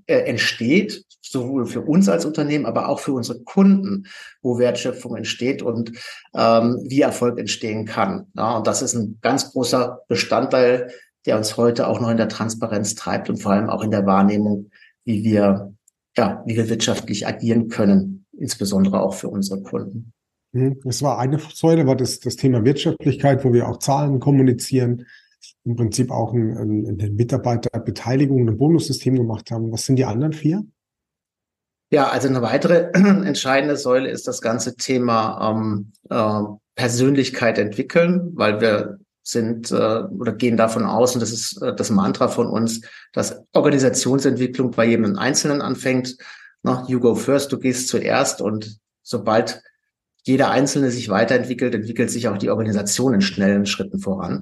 äh, 0.08 0.20
entsteht, 0.20 1.04
sowohl 1.22 1.66
für 1.66 1.82
uns 1.82 2.08
als 2.08 2.26
Unternehmen, 2.26 2.66
aber 2.66 2.90
auch 2.90 3.00
für 3.00 3.14
unsere 3.14 3.40
Kunden, 3.42 4.06
wo 4.42 4.58
Wertschöpfung 4.60 5.16
entsteht 5.16 5.62
und 5.62 5.92
ähm, 6.34 6.80
wie 6.88 7.02
Erfolg 7.02 7.40
entstehen 7.40 7.86
kann. 7.86 8.28
Ja, 8.36 8.58
und 8.58 8.68
das 8.68 8.82
ist 8.82 8.94
ein 8.94 9.18
ganz 9.22 9.52
großer 9.52 10.02
Bestandteil, 10.08 10.92
der 11.26 11.38
uns 11.38 11.58
heute 11.58 11.88
auch 11.88 12.00
noch 12.00 12.10
in 12.10 12.18
der 12.18 12.30
Transparenz 12.30 12.96
treibt 12.96 13.30
und 13.30 13.38
vor 13.38 13.52
allem 13.52 13.70
auch 13.70 13.84
in 13.84 13.92
der 13.92 14.06
Wahrnehmung, 14.06 14.70
wie 15.04 15.24
wir, 15.24 15.74
ja, 16.16 16.44
wie 16.46 16.56
wir 16.56 16.70
wirtschaftlich 16.70 17.28
agieren 17.28 17.68
können, 17.68 18.26
insbesondere 18.38 19.02
auch 19.02 19.16
für 19.16 19.28
unsere 19.28 19.62
Kunden. 19.62 20.14
Mhm. 20.56 20.80
Es 20.86 21.02
war 21.02 21.20
eine 21.20 21.38
Säule, 21.38 21.86
war 21.86 21.98
das, 21.98 22.22
das 22.22 22.38
Thema 22.38 22.64
Wirtschaftlichkeit, 22.64 23.44
wo 23.44 23.52
wir 23.52 23.68
auch 23.68 23.80
Zahlen 23.80 24.22
kommunizieren, 24.22 25.06
im 25.66 25.76
Prinzip 25.76 26.12
auch 26.12 26.34
ein, 26.34 26.58
ein, 26.58 27.00
ein 27.00 27.16
Mitarbeiterbeteiligung, 27.16 28.48
ein 28.48 28.58
Bonussystem 28.58 29.16
gemacht 29.16 29.52
haben. 29.52 29.72
Was 29.74 29.86
sind 29.86 29.98
die 29.98 30.06
anderen 30.06 30.32
vier? 30.32 30.64
Ja, 31.92 32.08
also 32.08 32.30
eine 32.30 32.42
weitere 32.42 32.90
entscheidende 32.94 33.76
Säule 33.76 34.10
ist 34.10 34.28
das 34.28 34.42
ganze 34.42 34.78
Thema 34.78 35.52
ähm, 35.52 35.92
äh, 36.10 36.56
Persönlichkeit 36.76 37.58
entwickeln, 37.58 38.32
weil 38.36 38.62
wir 38.62 39.00
sind 39.24 39.72
äh, 39.72 39.76
oder 39.76 40.32
gehen 40.32 40.56
davon 40.56 40.86
aus, 40.86 41.16
und 41.16 41.22
das 41.22 41.34
ist 41.34 41.62
äh, 41.62 41.76
das 41.76 41.90
Mantra 41.90 42.30
von 42.30 42.48
uns, 42.48 42.82
dass 43.12 43.44
Organisationsentwicklung 43.52 44.72
bei 44.72 44.86
jedem 44.86 45.18
Einzelnen 45.18 45.62
anfängt. 45.62 46.16
Na, 46.64 46.86
you 46.88 47.00
go 47.02 47.14
first, 47.14 47.52
du 47.52 47.60
gehst 47.60 47.90
zuerst 47.90 48.42
und 48.42 48.80
sobald 49.04 49.62
jeder 50.26 50.50
Einzelne 50.50 50.90
sich 50.90 51.10
weiterentwickelt, 51.10 51.76
entwickelt 51.76 52.10
sich 52.10 52.28
auch 52.28 52.38
die 52.38 52.50
Organisation 52.50 53.14
in 53.14 53.22
schnellen 53.22 53.66
Schritten 53.66 54.00
voran. 54.00 54.42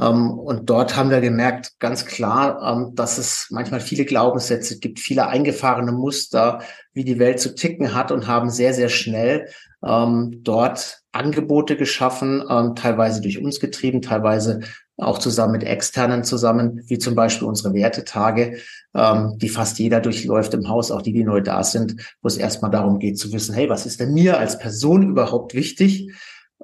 Ähm, 0.00 0.30
und 0.30 0.70
dort 0.70 0.96
haben 0.96 1.10
wir 1.10 1.20
gemerkt, 1.20 1.78
ganz 1.78 2.06
klar, 2.06 2.60
ähm, 2.62 2.94
dass 2.94 3.18
es 3.18 3.48
manchmal 3.50 3.80
viele 3.80 4.06
Glaubenssätze 4.06 4.78
gibt, 4.78 4.98
viele 4.98 5.28
eingefahrene 5.28 5.92
Muster, 5.92 6.62
wie 6.94 7.04
die 7.04 7.18
Welt 7.18 7.38
zu 7.38 7.54
ticken 7.54 7.94
hat 7.94 8.10
und 8.10 8.26
haben 8.26 8.50
sehr, 8.50 8.72
sehr 8.72 8.88
schnell 8.88 9.48
ähm, 9.84 10.40
dort 10.42 11.00
Angebote 11.12 11.76
geschaffen, 11.76 12.44
teilweise 12.76 13.20
durch 13.20 13.42
uns 13.42 13.58
getrieben, 13.58 14.00
teilweise 14.00 14.60
auch 14.96 15.18
zusammen 15.18 15.54
mit 15.54 15.64
externen 15.64 16.22
zusammen, 16.22 16.84
wie 16.86 16.98
zum 16.98 17.16
Beispiel 17.16 17.48
unsere 17.48 17.74
Wertetage, 17.74 18.58
ähm, 18.94 19.38
die 19.38 19.48
fast 19.48 19.78
jeder 19.78 20.00
durchläuft 20.00 20.54
im 20.54 20.68
Haus, 20.68 20.90
auch 20.90 21.02
die, 21.02 21.12
die 21.12 21.24
neu 21.24 21.40
da 21.40 21.62
sind, 21.62 22.14
wo 22.22 22.28
es 22.28 22.36
erstmal 22.36 22.70
darum 22.70 22.98
geht 22.98 23.18
zu 23.18 23.32
wissen, 23.32 23.54
hey, 23.54 23.68
was 23.68 23.86
ist 23.86 24.00
denn 24.00 24.12
mir 24.12 24.38
als 24.38 24.58
Person 24.58 25.08
überhaupt 25.08 25.54
wichtig? 25.54 26.12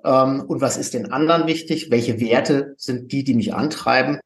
Ähm, 0.05 0.43
und 0.43 0.61
was 0.61 0.77
ist 0.77 0.95
den 0.95 1.13
anderen 1.13 1.47
wichtig? 1.47 1.91
Welche 1.91 2.21
Werte 2.21 2.75
sind 2.79 3.13
die, 3.13 3.25
die 3.25 3.35
mich 3.35 3.55
antreiben? 3.55 4.21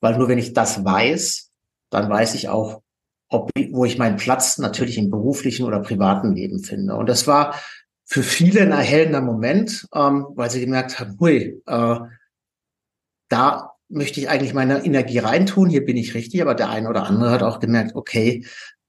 Weil 0.00 0.18
nur 0.18 0.28
wenn 0.28 0.38
ich 0.38 0.52
das 0.52 0.84
weiß, 0.84 1.50
dann 1.90 2.10
weiß 2.10 2.34
ich 2.34 2.48
auch, 2.48 2.82
ob, 3.28 3.50
wo 3.70 3.84
ich 3.84 3.98
meinen 3.98 4.16
Platz 4.16 4.58
natürlich 4.58 4.98
im 4.98 5.10
beruflichen 5.10 5.64
oder 5.64 5.80
privaten 5.80 6.34
Leben 6.34 6.62
finde. 6.62 6.94
Und 6.96 7.08
das 7.08 7.26
war 7.26 7.54
für 8.04 8.22
viele 8.22 8.60
ein 8.60 8.72
erhellender 8.72 9.20
Moment, 9.20 9.86
ähm, 9.94 10.26
weil 10.34 10.50
sie 10.50 10.60
gemerkt 10.60 11.00
haben, 11.00 11.16
hui, 11.18 11.62
äh, 11.66 11.96
da 13.28 13.73
möchte 13.94 14.20
ich 14.20 14.28
eigentlich 14.28 14.54
meine 14.54 14.84
Energie 14.84 15.18
reintun, 15.18 15.70
hier 15.70 15.84
bin 15.84 15.96
ich 15.96 16.14
richtig, 16.14 16.42
aber 16.42 16.54
der 16.54 16.70
eine 16.70 16.88
oder 16.88 17.04
andere 17.04 17.30
hat 17.30 17.42
auch 17.42 17.60
gemerkt, 17.60 17.94
okay, 17.94 18.44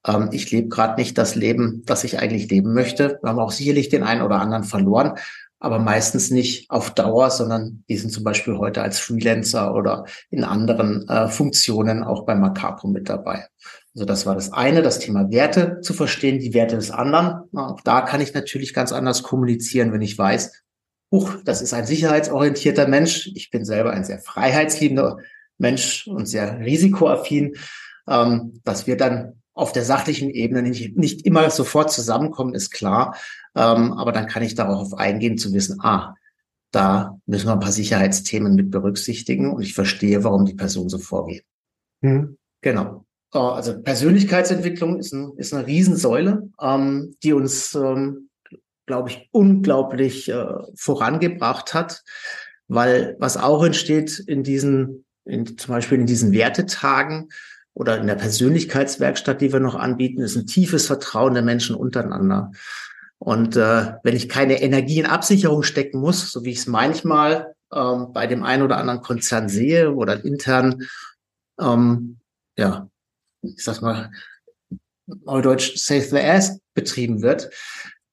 ähm, 0.06 0.30
ich 0.32 0.52
lebe 0.52 0.70
gerade 0.70 1.00
nicht 1.00 1.18
das 1.18 1.36
Leben, 1.36 1.84
das 1.86 2.04
ich 2.04 2.20
eigentlich 2.20 2.50
leben 2.50 2.74
möchte. 2.74 3.20
Wir 3.22 3.30
haben 3.30 3.40
auch 3.40 3.52
sicherlich 3.52 3.90
den 3.90 4.04
einen 4.04 4.22
oder 4.22 4.40
anderen 4.40 4.64
verloren, 4.64 5.14
aber 5.60 5.80
meistens 5.80 6.32
nicht 6.32 6.70
auf 6.70 6.94
Dauer, 6.94 7.32
sondern 7.32 7.84
die 7.90 7.98
sind 7.98 8.12
zum 8.12 8.24
Beispiel 8.24 8.58
heute 8.58 8.82
als 8.82 9.00
Freelancer 9.00 9.74
oder 9.74 10.06
in 10.30 10.44
anderen 10.44 11.08
äh, 11.08 11.28
Funktionen 11.28 12.04
auch 12.04 12.26
bei 12.26 12.36
Macapo 12.36 12.88
mit 12.88 13.10
dabei. 13.10 13.48
Also 13.94 14.06
das 14.06 14.26
war 14.26 14.36
das 14.36 14.52
eine, 14.52 14.82
das 14.82 15.00
Thema 15.00 15.32
Werte 15.32 15.80
zu 15.82 15.94
verstehen, 15.94 16.40
die 16.40 16.54
Werte 16.54 16.76
des 16.76 16.92
anderen. 16.92 17.50
Auch 17.56 17.80
da 17.82 18.02
kann 18.02 18.20
ich 18.20 18.34
natürlich 18.34 18.74
ganz 18.74 18.92
anders 18.92 19.24
kommunizieren, 19.24 19.94
wenn 19.94 20.02
ich 20.02 20.18
weiß, 20.18 20.65
huch, 21.12 21.36
das 21.44 21.62
ist 21.62 21.74
ein 21.74 21.86
sicherheitsorientierter 21.86 22.88
Mensch. 22.88 23.32
Ich 23.36 23.50
bin 23.50 23.66
selber 23.66 23.92
ein 23.92 24.04
sehr 24.04 24.20
freiheitsliebender 24.20 25.18
Mensch 25.58 26.08
und 26.08 26.28
sehr 26.28 26.60
risikoaffin, 26.60 27.56
ähm, 28.08 28.62
dass 28.64 28.88
wir 28.88 28.98
dann 28.98 29.42
auf 29.54 29.72
der 29.72 29.86
sachlichen 29.86 30.30
Ebene 30.30 30.62
nicht, 30.62 30.98
nicht 30.98 31.26
immer 31.26 31.50
sofort 31.50 31.92
zusammenkommen, 31.92 32.54
ist 32.54 32.72
klar. 32.72 33.16
Ähm, 33.56 33.94
aber 33.94 34.12
dann 34.12 34.28
kann 34.28 34.44
ich 34.44 34.56
darauf 34.56 34.94
eingehen, 34.94 35.38
zu 35.38 35.54
wissen, 35.54 35.80
ah, 35.82 36.16
da 36.72 37.18
müssen 37.26 37.48
wir 37.48 37.54
ein 37.54 37.62
paar 37.62 37.72
Sicherheitsthemen 37.72 38.54
mit 38.54 38.70
berücksichtigen 38.70 39.54
und 39.54 39.62
ich 39.62 39.74
verstehe, 39.74 40.26
warum 40.26 40.46
die 40.46 40.56
Person 40.56 40.90
so 40.90 40.98
vorgeht. 40.98 41.46
Mhm. 42.02 42.38
Genau. 42.62 43.06
Äh, 43.34 43.38
also 43.38 43.82
Persönlichkeitsentwicklung 43.82 45.00
ist, 45.00 45.14
ein, 45.14 45.32
ist 45.38 45.54
eine 45.54 45.66
Riesensäule, 45.66 46.50
ähm, 46.62 47.16
die 47.24 47.32
uns 47.32 47.76
ähm, 47.76 48.30
glaube 48.86 49.10
ich, 49.10 49.30
unglaublich 49.32 50.30
äh, 50.30 50.46
vorangebracht 50.76 51.74
hat, 51.74 52.04
weil 52.68 53.16
was 53.20 53.38
auch 53.38 53.64
entsteht 53.64 54.20
in 54.20 54.44
diesen, 54.44 55.06
in, 55.26 55.58
zum 55.58 55.74
Beispiel 55.74 56.00
in 56.00 56.06
diesen 56.06 56.32
Wertetagen, 56.32 57.30
oder 57.76 57.98
in 58.00 58.08
der 58.08 58.16
Persönlichkeitswerkstatt, 58.16 59.42
die 59.42 59.52
wir 59.52 59.60
noch 59.60 59.76
anbieten, 59.76 60.22
ist 60.22 60.38
ein 60.38 60.48
tiefes 60.48 60.88
Vertrauen 60.88 61.34
der 61.34 61.44
Menschen 61.44 61.76
untereinander. 61.76 62.52
Und 63.20 63.58
äh, 63.58 63.94
wenn 64.02 64.16
ich 64.16 64.30
keine 64.30 64.62
Energie 64.62 65.00
in 65.00 65.06
Absicherung 65.06 65.62
stecken 65.62 66.00
muss, 66.00 66.32
so 66.32 66.46
wie 66.46 66.52
ich 66.52 66.60
es 66.60 66.68
manchmal 66.68 67.54
ähm, 67.74 68.14
bei 68.14 68.28
dem 68.28 68.44
einen 68.44 68.64
oder 68.64 68.78
anderen 68.78 69.02
Konzern 69.02 69.50
sehe 69.50 69.94
oder 69.94 70.24
intern, 70.24 70.84
ähm, 71.60 72.20
ja, 72.58 72.90
ich 73.42 73.64
sag 73.64 73.82
mal, 73.82 74.10
Neudeutsch 75.06 75.78
Save 75.78 76.02
the 76.02 76.20
Ass 76.20 76.60
betrieben 76.74 77.22
wird, 77.22 77.50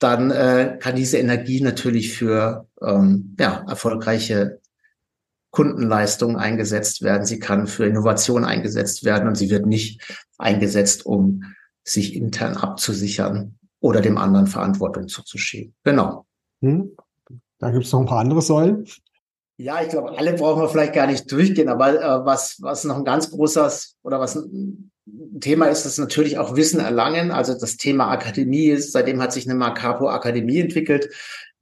dann 0.02 0.30
äh, 0.30 0.78
kann 0.80 0.96
diese 0.96 1.18
Energie 1.18 1.60
natürlich 1.60 2.16
für 2.16 2.66
ähm, 2.80 3.36
ja, 3.38 3.64
erfolgreiche 3.68 4.60
Kundenleistungen 5.50 6.36
eingesetzt 6.36 7.02
werden. 7.02 7.26
Sie 7.26 7.38
kann 7.38 7.66
für 7.66 7.86
Innovation 7.86 8.44
eingesetzt 8.44 9.04
werden 9.04 9.28
und 9.28 9.36
sie 9.36 9.50
wird 9.50 9.66
nicht 9.66 10.00
eingesetzt, 10.38 11.04
um 11.04 11.44
sich 11.84 12.14
intern 12.14 12.56
abzusichern 12.56 13.58
oder 13.80 14.00
dem 14.00 14.18
anderen 14.18 14.46
Verantwortung 14.46 15.08
zuzuschieben. 15.08 15.74
Genau. 15.84 16.26
Hm. 16.62 16.96
Da 17.58 17.70
gibt 17.70 17.84
es 17.84 17.92
noch 17.92 18.00
ein 18.00 18.06
paar 18.06 18.20
andere 18.20 18.42
Säulen. 18.42 18.86
Ja, 19.58 19.82
ich 19.82 19.90
glaube, 19.90 20.16
alle 20.16 20.32
brauchen 20.34 20.62
wir 20.62 20.68
vielleicht 20.68 20.94
gar 20.94 21.06
nicht 21.06 21.30
durchgehen, 21.30 21.68
aber 21.68 22.00
äh, 22.00 22.24
was, 22.24 22.56
was 22.60 22.84
noch 22.84 22.96
ein 22.96 23.04
ganz 23.04 23.30
großes 23.30 23.96
oder 24.02 24.18
was 24.18 24.36
ein 24.36 24.91
Thema 25.40 25.66
ist, 25.66 25.84
ist 25.84 25.98
natürlich 25.98 26.38
auch 26.38 26.56
Wissen 26.56 26.80
erlangen. 26.80 27.32
Also 27.32 27.58
das 27.58 27.76
Thema 27.76 28.10
Akademie 28.10 28.66
ist, 28.66 28.92
seitdem 28.92 29.20
hat 29.20 29.32
sich 29.32 29.48
eine 29.48 29.58
Macapo 29.58 30.08
Akademie 30.08 30.60
entwickelt 30.60 31.08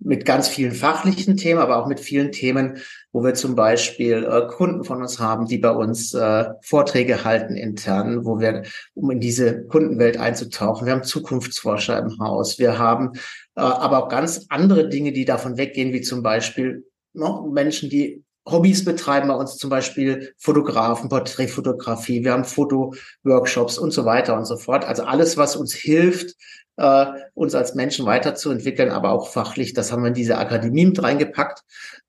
mit 0.02 0.24
ganz 0.24 0.48
vielen 0.48 0.72
fachlichen 0.72 1.36
Themen, 1.36 1.60
aber 1.60 1.76
auch 1.76 1.86
mit 1.86 2.00
vielen 2.00 2.32
Themen, 2.32 2.78
wo 3.12 3.22
wir 3.22 3.34
zum 3.34 3.54
Beispiel 3.54 4.24
äh, 4.24 4.46
Kunden 4.48 4.84
von 4.84 5.02
uns 5.02 5.18
haben, 5.18 5.46
die 5.46 5.58
bei 5.58 5.70
uns 5.70 6.14
äh, 6.14 6.46
Vorträge 6.62 7.24
halten 7.24 7.54
intern, 7.54 8.24
wo 8.24 8.40
wir, 8.40 8.62
um 8.94 9.10
in 9.10 9.20
diese 9.20 9.64
Kundenwelt 9.66 10.16
einzutauchen, 10.16 10.86
wir 10.86 10.94
haben 10.94 11.04
Zukunftsforscher 11.04 11.98
im 11.98 12.18
Haus, 12.18 12.58
wir 12.58 12.78
haben 12.78 13.12
äh, 13.56 13.60
aber 13.60 14.04
auch 14.04 14.08
ganz 14.08 14.46
andere 14.48 14.88
Dinge, 14.88 15.12
die 15.12 15.26
davon 15.26 15.58
weggehen, 15.58 15.92
wie 15.92 16.00
zum 16.00 16.22
Beispiel 16.22 16.86
noch 17.12 17.46
Menschen, 17.46 17.90
die 17.90 18.24
Hobbys 18.50 18.84
betreiben 18.84 19.28
bei 19.28 19.34
uns 19.34 19.56
zum 19.56 19.70
Beispiel 19.70 20.34
Fotografen, 20.38 21.08
Porträtfotografie, 21.08 22.24
wir 22.24 22.32
haben 22.32 22.44
Fotoworkshops 22.44 23.78
und 23.78 23.92
so 23.92 24.04
weiter 24.04 24.36
und 24.36 24.44
so 24.44 24.56
fort. 24.56 24.84
Also 24.84 25.04
alles, 25.04 25.36
was 25.36 25.56
uns 25.56 25.74
hilft, 25.74 26.36
äh, 26.76 27.06
uns 27.34 27.54
als 27.54 27.74
Menschen 27.74 28.06
weiterzuentwickeln, 28.06 28.90
aber 28.90 29.10
auch 29.12 29.28
fachlich. 29.28 29.74
Das 29.74 29.92
haben 29.92 30.02
wir 30.02 30.08
in 30.08 30.14
diese 30.14 30.38
Akademie 30.38 30.86
mit 30.86 31.02
reingepackt, 31.02 31.62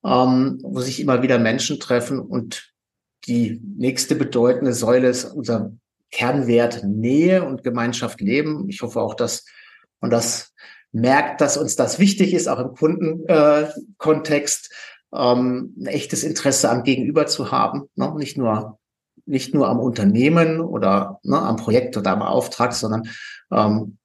ähm, 0.06 0.60
wo 0.64 0.80
sich 0.80 1.00
immer 1.00 1.22
wieder 1.22 1.40
Menschen 1.40 1.80
treffen. 1.80 2.20
Und 2.20 2.72
die 3.28 3.62
nächste 3.78 4.16
bedeutende 4.16 4.74
Säule 4.74 5.10
ist 5.10 5.26
unser 5.26 5.74
Kernwert 6.12 6.84
Nähe 6.84 7.44
und 7.44 7.64
Gemeinschaft 7.64 8.22
leben. 8.22 8.68
Ich 8.70 8.82
hoffe 8.82 9.02
auch, 9.02 9.14
dass 9.14 9.46
man 10.00 10.10
das 10.12 10.54
merkt, 10.92 11.42
dass 11.42 11.58
uns 11.58 11.76
das 11.76 12.00
wichtig 12.00 12.34
ist, 12.34 12.48
auch 12.48 12.60
im 12.60 12.74
Kundenkontext, 12.76 14.70
äh, 14.72 14.76
ähm, 15.14 15.76
ein 15.80 15.88
echtes 15.88 16.24
Interesse 16.24 16.70
am 16.70 16.84
Gegenüber 16.84 17.28
zu 17.28 17.52
haben, 17.52 17.90
ne? 17.96 18.14
nicht 18.18 18.38
nur 18.38 18.80
nicht 19.26 19.54
nur 19.54 19.70
am 19.70 19.80
Unternehmen 19.80 20.60
oder 20.60 21.20
ne, 21.24 21.40
am 21.40 21.56
Projekt 21.56 21.96
oder 21.96 22.12
am 22.12 22.22
Auftrag, 22.22 22.74
sondern 22.74 23.04
ähm, 23.52 23.98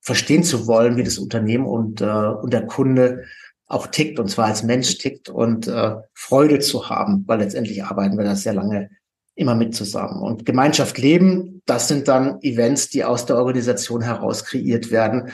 verstehen 0.00 0.44
zu 0.44 0.66
wollen, 0.66 0.96
wie 0.96 1.04
das 1.04 1.18
Unternehmen 1.18 1.66
und, 1.66 2.00
äh, 2.00 2.04
und 2.04 2.52
der 2.52 2.66
Kunde 2.66 3.24
auch 3.66 3.86
tickt, 3.86 4.18
und 4.18 4.28
zwar 4.28 4.46
als 4.46 4.62
Mensch 4.62 4.98
tickt 4.98 5.28
und 5.28 5.66
äh, 5.66 5.96
Freude 6.14 6.58
zu 6.58 6.90
haben, 6.90 7.24
weil 7.26 7.38
letztendlich 7.38 7.84
arbeiten 7.84 8.18
wir 8.18 8.24
da 8.24 8.34
sehr 8.34 8.54
lange 8.54 8.90
immer 9.34 9.54
mit 9.54 9.74
zusammen. 9.74 10.20
Und 10.20 10.44
Gemeinschaft 10.44 10.98
leben, 10.98 11.62
das 11.64 11.88
sind 11.88 12.08
dann 12.08 12.40
Events, 12.42 12.90
die 12.90 13.04
aus 13.04 13.24
der 13.24 13.36
Organisation 13.36 14.02
heraus 14.02 14.44
kreiert 14.44 14.90
werden, 14.90 15.30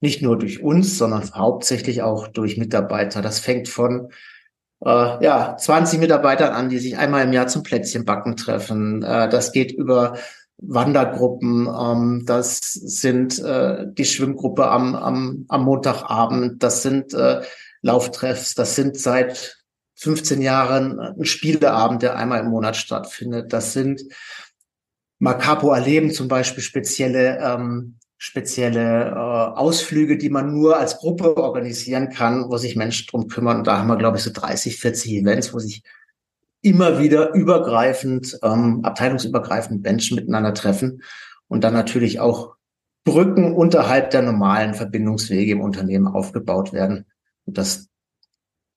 nicht 0.00 0.22
nur 0.22 0.38
durch 0.38 0.62
uns, 0.62 0.96
sondern 0.96 1.30
hauptsächlich 1.34 2.02
auch 2.02 2.28
durch 2.28 2.56
Mitarbeiter. 2.56 3.20
Das 3.20 3.38
fängt 3.38 3.68
von 3.68 4.10
äh, 4.84 5.24
ja 5.24 5.56
20 5.56 6.00
Mitarbeitern 6.00 6.52
an, 6.52 6.68
die 6.68 6.78
sich 6.78 6.96
einmal 6.96 7.24
im 7.24 7.32
Jahr 7.32 7.46
zum 7.46 7.62
Plätzchenbacken 7.62 8.36
treffen. 8.36 9.02
Äh, 9.02 9.28
das 9.28 9.52
geht 9.52 9.72
über 9.72 10.16
Wandergruppen, 10.58 11.66
ähm, 11.66 12.24
das 12.26 12.60
sind 12.72 13.38
äh, 13.40 13.86
die 13.86 14.04
Schwimmgruppe 14.04 14.68
am, 14.68 14.94
am, 14.94 15.44
am 15.48 15.64
Montagabend, 15.64 16.62
das 16.62 16.82
sind 16.82 17.12
äh, 17.12 17.42
Lauftreffs, 17.82 18.54
das 18.54 18.76
sind 18.76 18.98
seit 18.98 19.58
15 19.96 20.42
Jahren 20.42 20.98
ein 20.98 21.24
Spieleabend, 21.24 22.02
der 22.02 22.16
einmal 22.16 22.40
im 22.40 22.48
Monat 22.48 22.76
stattfindet. 22.76 23.52
Das 23.52 23.72
sind 23.72 24.02
Macapo 25.18 25.70
erleben 25.72 26.10
zum 26.10 26.28
Beispiel 26.28 26.62
spezielle 26.62 27.38
ähm, 27.38 27.98
spezielle 28.24 29.10
äh, 29.10 29.14
Ausflüge, 29.14 30.16
die 30.16 30.30
man 30.30 30.54
nur 30.54 30.78
als 30.78 30.96
Gruppe 30.96 31.36
organisieren 31.36 32.08
kann, 32.08 32.48
wo 32.48 32.56
sich 32.56 32.74
Menschen 32.74 33.06
drum 33.06 33.28
kümmern. 33.28 33.58
Und 33.58 33.66
da 33.66 33.76
haben 33.76 33.86
wir, 33.86 33.98
glaube 33.98 34.16
ich, 34.16 34.22
so 34.22 34.30
30, 34.32 34.78
40 34.78 35.12
Events, 35.12 35.52
wo 35.52 35.58
sich 35.58 35.82
immer 36.62 36.98
wieder 36.98 37.34
übergreifend, 37.34 38.38
ähm, 38.42 38.80
abteilungsübergreifend 38.82 39.82
Menschen 39.82 40.14
miteinander 40.14 40.54
treffen 40.54 41.02
und 41.48 41.64
dann 41.64 41.74
natürlich 41.74 42.18
auch 42.18 42.54
Brücken 43.04 43.52
unterhalb 43.52 44.08
der 44.08 44.22
normalen 44.22 44.72
Verbindungswege 44.72 45.52
im 45.52 45.60
Unternehmen 45.60 46.06
aufgebaut 46.06 46.72
werden. 46.72 47.04
Und 47.44 47.58
das 47.58 47.90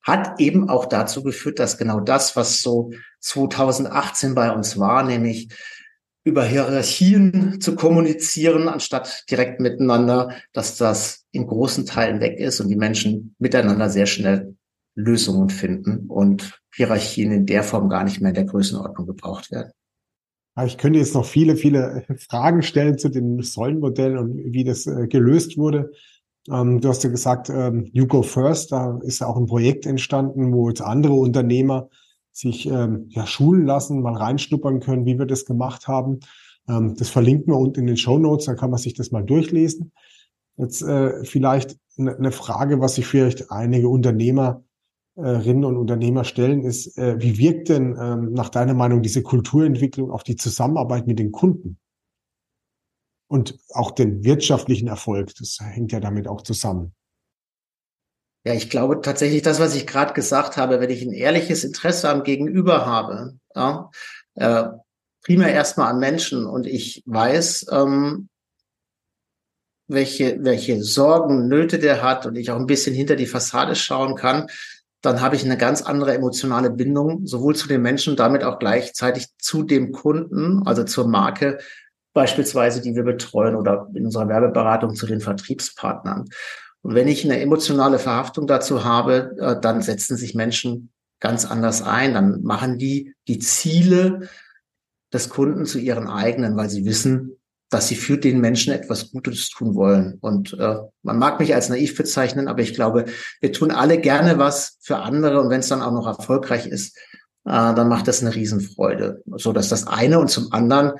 hat 0.02 0.40
eben 0.40 0.68
auch 0.68 0.84
dazu 0.84 1.22
geführt, 1.22 1.58
dass 1.58 1.78
genau 1.78 2.00
das, 2.00 2.36
was 2.36 2.60
so 2.60 2.90
2018 3.20 4.34
bei 4.34 4.52
uns 4.52 4.78
war, 4.78 5.04
nämlich 5.04 5.48
über 6.28 6.44
Hierarchien 6.44 7.60
zu 7.60 7.74
kommunizieren, 7.74 8.68
anstatt 8.68 9.24
direkt 9.30 9.60
miteinander, 9.60 10.30
dass 10.52 10.76
das 10.76 11.24
in 11.32 11.46
großen 11.46 11.86
Teilen 11.86 12.20
weg 12.20 12.38
ist 12.38 12.60
und 12.60 12.68
die 12.68 12.76
Menschen 12.76 13.34
miteinander 13.38 13.88
sehr 13.88 14.06
schnell 14.06 14.54
Lösungen 14.94 15.48
finden 15.48 16.06
und 16.08 16.60
Hierarchien 16.74 17.32
in 17.32 17.46
der 17.46 17.62
Form 17.62 17.88
gar 17.88 18.04
nicht 18.04 18.20
mehr 18.20 18.30
in 18.30 18.34
der 18.34 18.44
Größenordnung 18.44 19.06
gebraucht 19.06 19.50
werden. 19.50 19.72
Ich 20.66 20.76
könnte 20.76 20.98
jetzt 20.98 21.14
noch 21.14 21.24
viele, 21.24 21.56
viele 21.56 22.04
Fragen 22.28 22.62
stellen 22.62 22.98
zu 22.98 23.08
dem 23.08 23.40
Säulenmodell 23.40 24.18
und 24.18 24.36
wie 24.52 24.64
das 24.64 24.86
äh, 24.86 25.06
gelöst 25.06 25.56
wurde. 25.56 25.92
Ähm, 26.50 26.80
du 26.80 26.88
hast 26.88 27.04
ja 27.04 27.10
gesagt, 27.10 27.48
ähm, 27.48 27.88
You 27.92 28.06
Go 28.06 28.22
First, 28.22 28.72
da 28.72 28.98
ist 29.02 29.20
ja 29.20 29.28
auch 29.28 29.36
ein 29.36 29.46
Projekt 29.46 29.86
entstanden, 29.86 30.52
wo 30.52 30.68
jetzt 30.68 30.82
andere 30.82 31.14
Unternehmer 31.14 31.88
sich 32.38 32.66
ähm, 32.66 33.06
ja 33.08 33.26
schulen 33.26 33.64
lassen, 33.64 34.00
mal 34.02 34.16
reinschnuppern 34.16 34.80
können, 34.80 35.06
wie 35.06 35.18
wir 35.18 35.26
das 35.26 35.44
gemacht 35.44 35.88
haben. 35.88 36.20
Ähm, 36.68 36.94
das 36.96 37.08
verlinken 37.08 37.52
wir 37.52 37.58
unten 37.58 37.80
in 37.80 37.86
den 37.86 37.96
Show 37.96 38.18
Notes, 38.18 38.46
da 38.46 38.54
kann 38.54 38.70
man 38.70 38.78
sich 38.78 38.94
das 38.94 39.10
mal 39.10 39.24
durchlesen. 39.24 39.92
Jetzt 40.56 40.82
äh, 40.82 41.24
vielleicht 41.24 41.76
eine 41.98 42.20
ne 42.20 42.32
Frage, 42.32 42.80
was 42.80 42.94
sich 42.96 43.06
vielleicht 43.06 43.50
einige 43.50 43.88
Unternehmer 43.88 44.62
Unternehmerinnen 45.18 45.64
und 45.64 45.76
Unternehmer 45.76 46.22
stellen, 46.22 46.62
ist, 46.62 46.96
äh, 46.96 47.20
wie 47.20 47.38
wirkt 47.38 47.68
denn 47.70 47.96
ähm, 48.00 48.32
nach 48.32 48.50
deiner 48.50 48.74
Meinung 48.74 49.02
diese 49.02 49.22
Kulturentwicklung 49.22 50.12
auf 50.12 50.22
die 50.22 50.36
Zusammenarbeit 50.36 51.08
mit 51.08 51.18
den 51.18 51.32
Kunden? 51.32 51.78
Und 53.26 53.58
auch 53.74 53.90
den 53.90 54.24
wirtschaftlichen 54.24 54.88
Erfolg, 54.88 55.34
das 55.34 55.58
hängt 55.60 55.92
ja 55.92 56.00
damit 56.00 56.28
auch 56.28 56.42
zusammen. 56.42 56.94
Ja, 58.48 58.54
ich 58.54 58.70
glaube 58.70 59.02
tatsächlich 59.02 59.42
das, 59.42 59.60
was 59.60 59.74
ich 59.74 59.86
gerade 59.86 60.14
gesagt 60.14 60.56
habe, 60.56 60.80
wenn 60.80 60.88
ich 60.88 61.02
ein 61.02 61.12
ehrliches 61.12 61.64
Interesse 61.64 62.08
am 62.08 62.22
Gegenüber 62.22 62.86
habe, 62.86 63.34
ja, 63.54 63.90
äh, 64.36 64.64
primär 65.22 65.52
erstmal 65.52 65.92
an 65.92 65.98
Menschen 65.98 66.46
und 66.46 66.66
ich 66.66 67.02
weiß, 67.04 67.66
ähm, 67.70 68.30
welche, 69.86 70.42
welche 70.42 70.82
Sorgen, 70.82 71.46
Nöte 71.48 71.78
der 71.78 72.02
hat 72.02 72.24
und 72.24 72.36
ich 72.36 72.50
auch 72.50 72.56
ein 72.56 72.64
bisschen 72.64 72.94
hinter 72.94 73.16
die 73.16 73.26
Fassade 73.26 73.74
schauen 73.74 74.14
kann, 74.14 74.46
dann 75.02 75.20
habe 75.20 75.36
ich 75.36 75.44
eine 75.44 75.58
ganz 75.58 75.82
andere 75.82 76.14
emotionale 76.14 76.70
Bindung, 76.70 77.26
sowohl 77.26 77.54
zu 77.54 77.68
den 77.68 77.82
Menschen, 77.82 78.16
damit 78.16 78.44
auch 78.44 78.58
gleichzeitig 78.58 79.26
zu 79.36 79.62
dem 79.62 79.92
Kunden, 79.92 80.62
also 80.64 80.84
zur 80.84 81.06
Marke 81.06 81.58
beispielsweise, 82.14 82.80
die 82.80 82.94
wir 82.94 83.04
betreuen 83.04 83.56
oder 83.56 83.90
in 83.94 84.06
unserer 84.06 84.26
Werbeberatung 84.26 84.94
zu 84.94 85.04
den 85.04 85.20
Vertriebspartnern. 85.20 86.30
Und 86.88 86.94
wenn 86.94 87.06
ich 87.06 87.22
eine 87.22 87.38
emotionale 87.38 87.98
Verhaftung 87.98 88.46
dazu 88.46 88.82
habe, 88.82 89.36
äh, 89.38 89.60
dann 89.60 89.82
setzen 89.82 90.16
sich 90.16 90.34
Menschen 90.34 90.90
ganz 91.20 91.44
anders 91.44 91.82
ein. 91.82 92.14
Dann 92.14 92.42
machen 92.42 92.78
die 92.78 93.12
die 93.28 93.40
Ziele 93.40 94.30
des 95.12 95.28
Kunden 95.28 95.66
zu 95.66 95.78
ihren 95.78 96.08
eigenen, 96.08 96.56
weil 96.56 96.70
sie 96.70 96.86
wissen, 96.86 97.36
dass 97.68 97.88
sie 97.88 97.94
für 97.94 98.16
den 98.16 98.40
Menschen 98.40 98.72
etwas 98.72 99.10
Gutes 99.10 99.50
tun 99.50 99.74
wollen. 99.74 100.16
Und 100.22 100.54
äh, 100.58 100.76
man 101.02 101.18
mag 101.18 101.40
mich 101.40 101.54
als 101.54 101.68
naiv 101.68 101.94
bezeichnen, 101.94 102.48
aber 102.48 102.62
ich 102.62 102.72
glaube, 102.72 103.04
wir 103.42 103.52
tun 103.52 103.70
alle 103.70 104.00
gerne 104.00 104.38
was 104.38 104.78
für 104.80 104.96
andere 104.96 105.42
und 105.42 105.50
wenn 105.50 105.60
es 105.60 105.68
dann 105.68 105.82
auch 105.82 105.92
noch 105.92 106.06
erfolgreich 106.06 106.66
ist, 106.66 106.96
äh, 107.44 107.74
dann 107.74 107.90
macht 107.90 108.08
das 108.08 108.22
eine 108.22 108.34
Riesenfreude. 108.34 109.22
So 109.36 109.52
dass 109.52 109.68
das 109.68 109.86
eine 109.86 110.20
und 110.20 110.30
zum 110.30 110.54
anderen, 110.54 110.92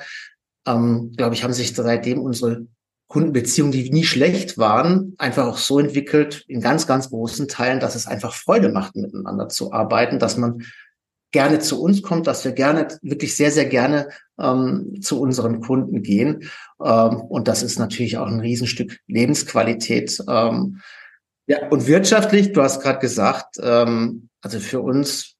ähm, 0.67 1.15
glaube 1.17 1.35
ich, 1.35 1.45
haben 1.45 1.55
sich 1.55 1.75
seitdem 1.75 2.21
unsere 2.21 2.67
Kundenbeziehungen, 3.09 3.73
die 3.73 3.91
nie 3.91 4.05
schlecht 4.05 4.59
waren, 4.59 5.15
einfach 5.19 5.47
auch 5.47 5.57
so 5.57 5.79
entwickelt 5.79 6.45
in 6.47 6.61
ganz, 6.61 6.87
ganz 6.87 7.09
großen 7.09 7.49
Teilen, 7.49 7.81
dass 7.81 7.95
es 7.95 8.07
einfach 8.07 8.35
Freude 8.35 8.69
macht, 8.69 8.97
miteinander 8.97 9.49
zu 9.49 9.73
arbeiten, 9.73 10.19
dass 10.19 10.37
man 10.37 10.63
gerne 11.31 11.59
zu 11.59 11.83
uns 11.83 12.03
kommt, 12.03 12.27
dass 12.27 12.45
wir 12.45 12.53
gerne, 12.53 12.89
wirklich 13.03 13.35
sehr, 13.37 13.51
sehr 13.51 13.67
gerne 13.67 14.09
ähm, 14.39 15.01
zu 15.01 15.21
unseren 15.21 15.61
Kunden 15.61 16.03
gehen. 16.03 16.51
Ähm, 16.83 17.21
und 17.21 17.49
das 17.49 17.63
ist 17.63 17.79
natürlich 17.79 18.19
auch 18.19 18.27
ein 18.27 18.41
Riesenstück 18.41 18.99
Lebensqualität. 19.07 20.19
Ähm, 20.29 20.81
ja, 21.47 21.67
und 21.69 21.87
wirtschaftlich, 21.87 22.53
du 22.53 22.63
hast 22.63 22.83
gerade 22.83 22.99
gesagt, 22.99 23.57
ähm, 23.63 24.29
also 24.43 24.61
für 24.61 24.81
uns 24.81 25.35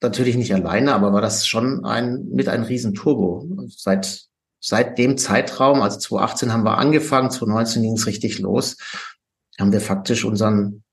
natürlich 0.00 0.36
nicht 0.36 0.54
alleine, 0.54 0.94
aber 0.94 1.12
war 1.12 1.20
das 1.20 1.46
schon 1.48 1.84
ein 1.84 2.28
mit 2.30 2.48
ein 2.48 2.62
Riesenturbo. 2.62 3.66
Seit 3.68 4.27
seit 4.60 4.98
dem 4.98 5.18
Zeitraum, 5.18 5.80
also 5.82 5.98
2018 5.98 6.52
haben 6.52 6.64
wir 6.64 6.78
angefangen, 6.78 7.30
2019 7.30 7.82
ging 7.82 7.92
es 7.94 8.06
richtig 8.06 8.38
los, 8.38 8.76
haben 9.58 9.72
wir 9.72 9.80
faktisch 9.80 10.24
unseren 10.24 10.84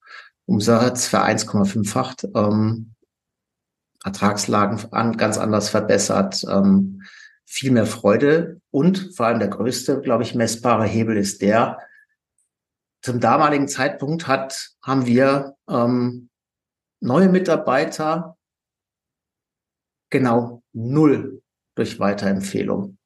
Umsatz 0.46 1.08
für 1.08 1.24
1,5-facht. 1.24 2.28
Ähm, 2.36 2.92
Ertragslagen 4.04 4.94
an, 4.94 5.18
ganz 5.18 5.40
anders 5.40 5.70
verbessert, 5.70 6.46
ähm, 6.48 7.02
viel 7.44 7.72
mehr 7.72 7.88
Freude 7.88 8.62
und 8.70 9.16
vor 9.16 9.26
allem 9.26 9.40
der 9.40 9.48
größte, 9.48 10.00
glaube 10.02 10.22
ich, 10.22 10.36
messbare 10.36 10.86
Hebel 10.86 11.18
ist 11.18 11.42
der, 11.42 11.80
zum 13.02 13.20
damaligen 13.20 13.68
Zeitpunkt 13.68 14.28
hat, 14.28 14.72
haben 14.82 15.06
wir 15.06 15.56
ähm, 15.70 16.30
neue 17.00 17.30
Mitarbeiter 17.30 18.38
genau 20.10 20.64
null 20.74 21.42
durch 21.76 22.00
Weiterempfehlung 22.00 22.98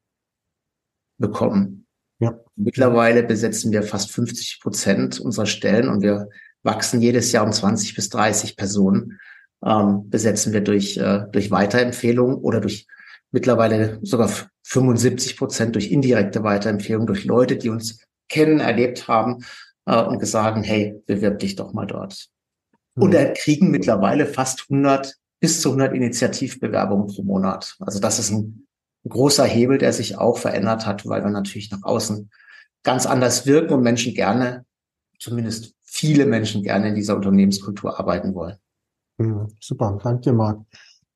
bekommen. 1.20 1.86
Ja. 2.20 2.40
Mittlerweile 2.56 3.24
besetzen 3.24 3.72
wir 3.72 3.84
fast 3.84 4.12
50 4.12 4.60
Prozent 4.62 5.20
unserer 5.20 5.46
Stellen 5.46 5.88
und 5.88 6.02
wir 6.02 6.30
wachsen 6.64 7.02
jedes 7.02 7.32
Jahr 7.32 7.46
um 7.46 7.54
20 7.54 7.96
bis 7.96 8.10
30 8.10 8.58
Personen 8.58 9.20
ähm, 9.66 10.10
besetzen 10.10 10.54
wir 10.54 10.62
durch, 10.62 10.98
äh, 10.98 11.26
durch 11.32 11.52
Weiterempfehlungen 11.52 12.36
oder 12.38 12.62
durch 12.62 12.88
mittlerweile 13.32 14.00
sogar 14.02 14.30
75 14.64 15.38
Prozent 15.38 15.76
durch 15.76 15.92
indirekte 15.92 16.44
Weiterempfehlungen, 16.44 17.08
durch 17.08 17.26
Leute, 17.26 17.58
die 17.58 17.70
uns 17.70 18.04
kennen, 18.30 18.60
erlebt 18.60 19.08
haben 19.08 19.44
äh, 19.86 20.02
und 20.02 20.20
gesagt, 20.20 20.66
hey, 20.66 20.96
bewirb 21.06 21.40
dich 21.40 21.56
doch 21.56 21.74
mal 21.74 21.86
dort. 21.86 22.30
Mhm. 22.96 23.04
Und 23.04 23.14
er 23.14 23.34
kriegen 23.34 23.72
mittlerweile 23.72 24.26
fast 24.26 24.66
100 24.70 25.16
bis 25.42 25.62
zu 25.62 25.70
100 25.70 25.94
Initiativbewerbungen 25.94 27.08
pro 27.08 27.24
Monat. 27.24 27.76
Also 27.80 28.00
das 28.00 28.20
ist 28.20 28.32
ein 28.32 28.68
großer 29.08 29.46
Hebel, 29.46 29.78
der 29.78 29.94
sich 29.94 30.18
auch 30.18 30.38
verändert 30.38 30.86
hat, 30.86 31.08
weil 31.08 31.24
wir 31.24 31.30
natürlich 31.30 31.72
nach 31.72 31.84
außen 31.84 32.30
ganz 32.84 33.06
anders 33.06 33.46
wirken 33.46 33.74
und 33.74 33.84
Menschen 33.84 34.14
gerne, 34.14 34.66
zumindest 35.20 35.76
viele 35.84 36.26
Menschen 36.26 36.64
gerne 36.64 36.90
in 36.90 36.96
dieser 36.96 37.16
Unternehmenskultur 37.16 38.00
arbeiten 38.00 38.34
wollen. 38.36 38.58
Hm, 39.20 39.48
super, 39.60 39.98
danke 40.04 40.22
dir, 40.22 40.34
Marc. 40.34 40.60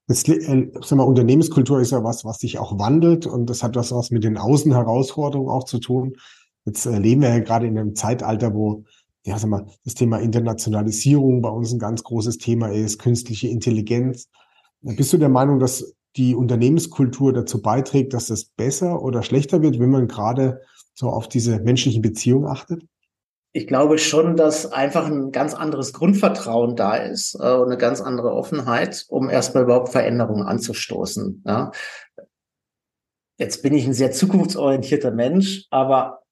Jetzt, 0.08 0.28
äh, 0.28 0.72
sag 0.82 0.98
mal, 0.98 1.04
Unternehmenskultur 1.04 1.80
ist 1.80 1.92
ja 1.92 2.04
was, 2.04 2.26
was 2.26 2.40
sich 2.40 2.60
auch 2.60 2.78
wandelt 2.78 3.26
und 3.26 3.50
das 3.50 3.64
hat 3.64 3.76
was, 3.76 3.92
was 3.94 4.12
mit 4.12 4.24
den 4.24 4.38
Außenherausforderungen 4.38 5.50
auch 5.50 5.64
zu 5.64 5.80
tun. 5.80 6.18
Jetzt 6.66 6.86
äh, 6.86 6.98
leben 6.98 7.22
wir 7.22 7.30
ja 7.30 7.40
gerade 7.40 7.68
in 7.68 7.78
einem 7.78 7.96
Zeitalter, 7.96 8.54
wo 8.54 8.84
ja, 9.26 9.40
sag 9.40 9.50
mal, 9.50 9.66
das 9.86 9.94
Thema 9.94 10.20
Internationalisierung 10.20 11.42
bei 11.42 11.50
uns 11.50 11.72
ein 11.72 11.80
ganz 11.80 12.04
großes 12.04 12.38
Thema 12.40 12.68
ist, 12.68 13.00
künstliche 13.00 13.48
Intelligenz. 13.48 14.28
Bist 14.82 15.14
du 15.14 15.18
der 15.18 15.30
Meinung, 15.30 15.60
dass 15.60 15.96
die 16.16 16.36
Unternehmenskultur 16.36 17.34
dazu 17.34 17.62
beiträgt, 17.62 18.14
dass 18.14 18.28
das 18.28 18.46
besser 18.46 19.02
oder 19.02 19.24
schlechter 19.24 19.62
wird, 19.62 19.80
wenn 19.80 19.90
man 19.90 20.08
gerade 20.08 20.62
so 20.94 21.10
auf 21.10 21.28
diese 21.28 21.60
menschlichen 21.60 22.02
Beziehungen 22.02 22.46
achtet? 22.46 22.84
ich 23.56 23.68
glaube 23.68 24.00
schon, 24.00 24.36
dass 24.36 24.72
einfach 24.72 25.06
ein 25.06 25.32
ganz 25.32 25.54
anderes 25.54 25.94
Grundvertrauen 25.94 26.76
da 26.76 26.96
ist 26.96 27.36
äh, 27.36 27.54
und 27.54 27.68
eine 27.68 27.78
ganz 27.78 28.02
andere 28.02 28.34
Offenheit, 28.34 29.06
um 29.10 29.30
erstmal 29.30 29.64
überhaupt 29.64 29.90
Veränderungen 29.90 30.44
anzustoßen. 30.44 31.44
Ja. 31.46 31.72
Jetzt 33.38 33.62
bin 33.62 33.76
ich 33.76 33.86
ein 33.86 33.94
sehr 33.94 34.12
zukunftsorientierter 34.12 35.12
Mensch, 35.12 35.68
aber 35.70 36.23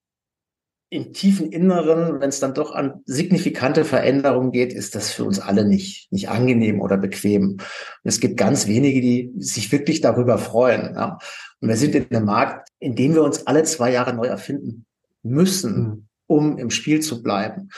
im 0.92 1.12
tiefen 1.12 1.50
Inneren, 1.50 2.20
wenn 2.20 2.28
es 2.28 2.40
dann 2.40 2.54
doch 2.54 2.72
an 2.72 3.02
signifikante 3.06 3.84
Veränderungen 3.84 4.52
geht, 4.52 4.72
ist 4.72 4.94
das 4.94 5.10
für 5.10 5.24
uns 5.24 5.40
alle 5.40 5.64
nicht, 5.64 6.12
nicht 6.12 6.28
angenehm 6.28 6.80
oder 6.80 6.98
bequem. 6.98 7.52
Und 7.52 7.60
es 8.04 8.20
gibt 8.20 8.36
ganz 8.36 8.66
wenige, 8.66 9.00
die 9.00 9.32
sich 9.38 9.72
wirklich 9.72 10.00
darüber 10.00 10.38
freuen. 10.38 10.94
Ja. 10.94 11.18
Und 11.60 11.68
wir 11.68 11.76
sind 11.76 11.94
in 11.94 12.06
einem 12.10 12.26
Markt, 12.26 12.68
in 12.78 12.94
dem 12.94 13.14
wir 13.14 13.22
uns 13.22 13.46
alle 13.46 13.62
zwei 13.64 13.90
Jahre 13.90 14.14
neu 14.14 14.26
erfinden 14.26 14.84
müssen. 15.22 15.82
Mhm 15.82 16.08
um 16.32 16.58
im 16.58 16.70
Spiel 16.70 17.00
zu 17.00 17.22
bleiben. 17.22 17.70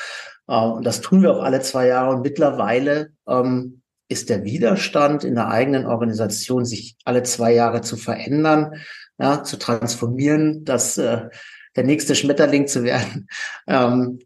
Äh, 0.46 0.56
und 0.56 0.86
das 0.86 1.00
tun 1.00 1.22
wir 1.22 1.32
auch 1.32 1.42
alle 1.42 1.60
zwei 1.60 1.88
Jahre. 1.88 2.14
Und 2.14 2.22
mittlerweile 2.22 3.10
ähm, 3.28 3.82
ist 4.08 4.30
der 4.30 4.44
Widerstand 4.44 5.24
in 5.24 5.34
der 5.34 5.48
eigenen 5.48 5.86
Organisation, 5.86 6.64
sich 6.64 6.96
alle 7.04 7.22
zwei 7.24 7.52
Jahre 7.52 7.80
zu 7.80 7.96
verändern, 7.96 8.74
ja, 9.18 9.42
zu 9.42 9.58
transformieren, 9.58 10.64
dass 10.64 10.98
äh, 10.98 11.28
der 11.76 11.84
nächste 11.84 12.14
Schmetterling 12.14 12.66
zu 12.66 12.84
werden, 12.84 13.28
ähm, 13.66 14.20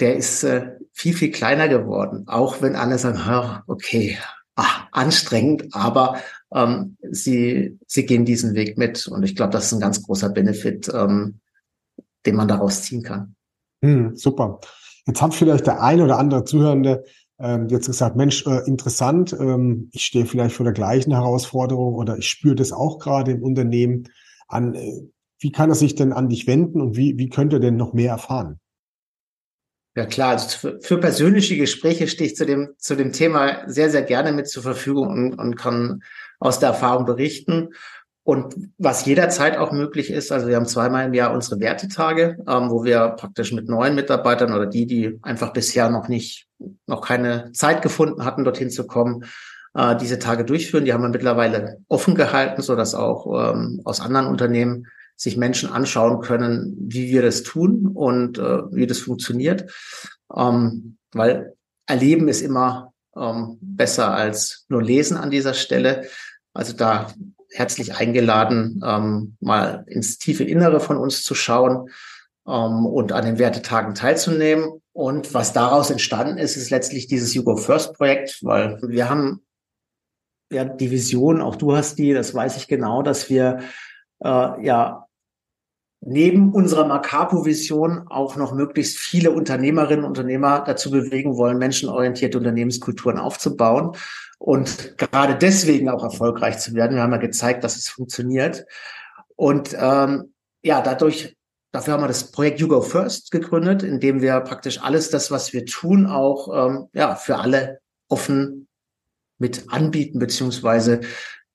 der 0.00 0.16
ist 0.16 0.44
äh, 0.44 0.72
viel, 0.92 1.14
viel 1.14 1.30
kleiner 1.30 1.68
geworden. 1.68 2.24
Auch 2.26 2.60
wenn 2.60 2.76
alle 2.76 2.98
sagen, 2.98 3.62
okay, 3.66 4.18
ach, 4.54 4.88
anstrengend, 4.92 5.68
aber 5.72 6.20
ähm, 6.52 6.96
sie, 7.10 7.78
sie 7.86 8.06
gehen 8.06 8.24
diesen 8.24 8.54
Weg 8.54 8.76
mit. 8.76 9.06
Und 9.06 9.22
ich 9.22 9.36
glaube, 9.36 9.52
das 9.52 9.66
ist 9.66 9.72
ein 9.72 9.80
ganz 9.80 10.02
großer 10.02 10.28
Benefit, 10.30 10.90
ähm, 10.92 11.40
den 12.26 12.36
man 12.36 12.48
daraus 12.48 12.82
ziehen 12.82 13.02
kann. 13.02 13.36
Hm, 13.82 14.16
super. 14.16 14.60
Jetzt 15.06 15.22
hat 15.22 15.34
vielleicht 15.34 15.66
der 15.66 15.82
eine 15.82 16.04
oder 16.04 16.18
andere 16.18 16.44
Zuhörende 16.44 17.04
ähm, 17.38 17.68
jetzt 17.68 17.86
gesagt, 17.86 18.16
Mensch, 18.16 18.46
äh, 18.46 18.66
interessant, 18.66 19.34
ähm, 19.38 19.90
ich 19.92 20.04
stehe 20.04 20.24
vielleicht 20.24 20.56
vor 20.56 20.64
der 20.64 20.72
gleichen 20.72 21.12
Herausforderung 21.12 21.94
oder 21.94 22.16
ich 22.16 22.28
spüre 22.28 22.54
das 22.54 22.72
auch 22.72 22.98
gerade 22.98 23.32
im 23.32 23.42
Unternehmen 23.42 24.08
an. 24.48 24.74
Äh, 24.74 25.02
wie 25.46 25.52
kann 25.52 25.70
er 25.70 25.76
sich 25.76 25.94
denn 25.94 26.12
an 26.12 26.28
dich 26.28 26.48
wenden 26.48 26.80
und 26.80 26.96
wie, 26.96 27.18
wie 27.18 27.28
könnte 27.28 27.56
er 27.56 27.60
denn 27.60 27.76
noch 27.76 27.92
mehr 27.92 28.10
erfahren? 28.10 28.58
Ja 29.94 30.04
klar, 30.04 30.30
also 30.30 30.58
für, 30.58 30.80
für, 30.80 30.98
persönliche 30.98 31.56
Gespräche 31.56 32.08
stehe 32.08 32.28
ich 32.28 32.36
zu 32.36 32.46
dem, 32.46 32.70
zu 32.78 32.96
dem 32.96 33.12
Thema 33.12 33.62
sehr, 33.68 33.88
sehr 33.88 34.02
gerne 34.02 34.32
mit 34.32 34.48
zur 34.48 34.64
Verfügung 34.64 35.06
und, 35.06 35.38
und 35.38 35.54
kann 35.54 36.02
aus 36.40 36.58
der 36.58 36.70
Erfahrung 36.70 37.04
berichten. 37.04 37.68
Und 38.24 38.56
was 38.76 39.06
jederzeit 39.06 39.56
auch 39.56 39.70
möglich 39.70 40.10
ist, 40.10 40.32
also 40.32 40.48
wir 40.48 40.56
haben 40.56 40.66
zweimal 40.66 41.06
im 41.06 41.14
Jahr 41.14 41.32
unsere 41.32 41.60
Wertetage, 41.60 42.38
ähm, 42.48 42.70
wo 42.70 42.82
wir 42.82 43.10
praktisch 43.10 43.52
mit 43.52 43.68
neuen 43.68 43.94
Mitarbeitern 43.94 44.52
oder 44.52 44.66
die, 44.66 44.86
die 44.86 45.16
einfach 45.22 45.52
bisher 45.52 45.90
noch 45.90 46.08
nicht, 46.08 46.48
noch 46.88 47.02
keine 47.02 47.52
Zeit 47.52 47.82
gefunden 47.82 48.24
hatten, 48.24 48.42
dorthin 48.42 48.68
zu 48.68 48.84
kommen, 48.84 49.24
äh, 49.74 49.94
diese 49.94 50.18
Tage 50.18 50.44
durchführen. 50.44 50.84
Die 50.84 50.92
haben 50.92 51.02
wir 51.02 51.08
mittlerweile 51.08 51.78
offen 51.86 52.16
gehalten, 52.16 52.62
so 52.62 52.74
dass 52.74 52.96
auch 52.96 53.52
ähm, 53.54 53.80
aus 53.84 54.00
anderen 54.00 54.26
Unternehmen 54.26 54.88
sich 55.16 55.36
Menschen 55.36 55.70
anschauen 55.70 56.20
können, 56.20 56.76
wie 56.78 57.08
wir 57.08 57.22
das 57.22 57.42
tun 57.42 57.86
und 57.86 58.38
äh, 58.38 58.62
wie 58.70 58.86
das 58.86 58.98
funktioniert. 58.98 59.72
Ähm, 60.34 60.98
weil 61.12 61.54
erleben 61.86 62.28
ist 62.28 62.42
immer 62.42 62.92
ähm, 63.16 63.58
besser 63.60 64.12
als 64.12 64.66
nur 64.68 64.82
lesen 64.82 65.16
an 65.16 65.30
dieser 65.30 65.54
Stelle. 65.54 66.06
Also 66.52 66.74
da 66.74 67.12
herzlich 67.52 67.94
eingeladen, 67.96 68.82
ähm, 68.84 69.36
mal 69.40 69.84
ins 69.86 70.18
tiefe 70.18 70.44
Innere 70.44 70.80
von 70.80 70.96
uns 70.96 71.24
zu 71.24 71.34
schauen 71.34 71.88
ähm, 72.46 72.86
und 72.86 73.12
an 73.12 73.24
den 73.24 73.38
Wertetagen 73.38 73.94
teilzunehmen. 73.94 74.82
Und 74.92 75.34
was 75.34 75.52
daraus 75.52 75.90
entstanden 75.90 76.38
ist, 76.38 76.56
ist 76.56 76.70
letztlich 76.70 77.06
dieses 77.06 77.34
You 77.34 77.44
Go 77.44 77.56
First 77.56 77.94
Projekt, 77.94 78.38
weil 78.42 78.78
wir 78.82 79.08
haben 79.08 79.44
ja 80.50 80.64
die 80.64 80.90
Vision, 80.90 81.40
auch 81.40 81.56
du 81.56 81.76
hast 81.76 81.98
die, 81.98 82.12
das 82.12 82.34
weiß 82.34 82.56
ich 82.56 82.68
genau, 82.68 83.02
dass 83.02 83.28
wir 83.28 83.60
äh, 84.22 84.64
ja 84.64 85.05
neben 86.06 86.52
unserer 86.52 86.86
Macapo-Vision 86.86 88.06
auch 88.06 88.36
noch 88.36 88.54
möglichst 88.54 88.96
viele 88.96 89.32
Unternehmerinnen 89.32 90.04
und 90.04 90.10
Unternehmer 90.10 90.60
dazu 90.60 90.90
bewegen 90.90 91.36
wollen, 91.36 91.58
menschenorientierte 91.58 92.38
Unternehmenskulturen 92.38 93.18
aufzubauen 93.18 93.96
und 94.38 94.96
gerade 94.98 95.34
deswegen 95.34 95.88
auch 95.88 96.04
erfolgreich 96.04 96.58
zu 96.58 96.74
werden. 96.74 96.94
Wir 96.94 97.02
haben 97.02 97.12
ja 97.12 97.18
gezeigt, 97.18 97.64
dass 97.64 97.76
es 97.76 97.88
funktioniert. 97.88 98.66
Und 99.34 99.76
ähm, 99.78 100.32
ja, 100.62 100.80
dadurch, 100.80 101.36
dafür 101.72 101.94
haben 101.94 102.02
wir 102.04 102.08
das 102.08 102.30
Projekt 102.30 102.60
You 102.60 102.68
Go 102.68 102.82
First 102.82 103.32
gegründet, 103.32 103.82
in 103.82 103.98
dem 103.98 104.22
wir 104.22 104.38
praktisch 104.40 104.80
alles 104.80 105.10
das, 105.10 105.32
was 105.32 105.52
wir 105.52 105.66
tun, 105.66 106.06
auch 106.06 106.68
ähm, 106.68 106.86
ja 106.92 107.16
für 107.16 107.38
alle 107.38 107.80
offen 108.08 108.68
mit 109.38 109.64
anbieten, 109.68 110.20
beziehungsweise 110.20 111.00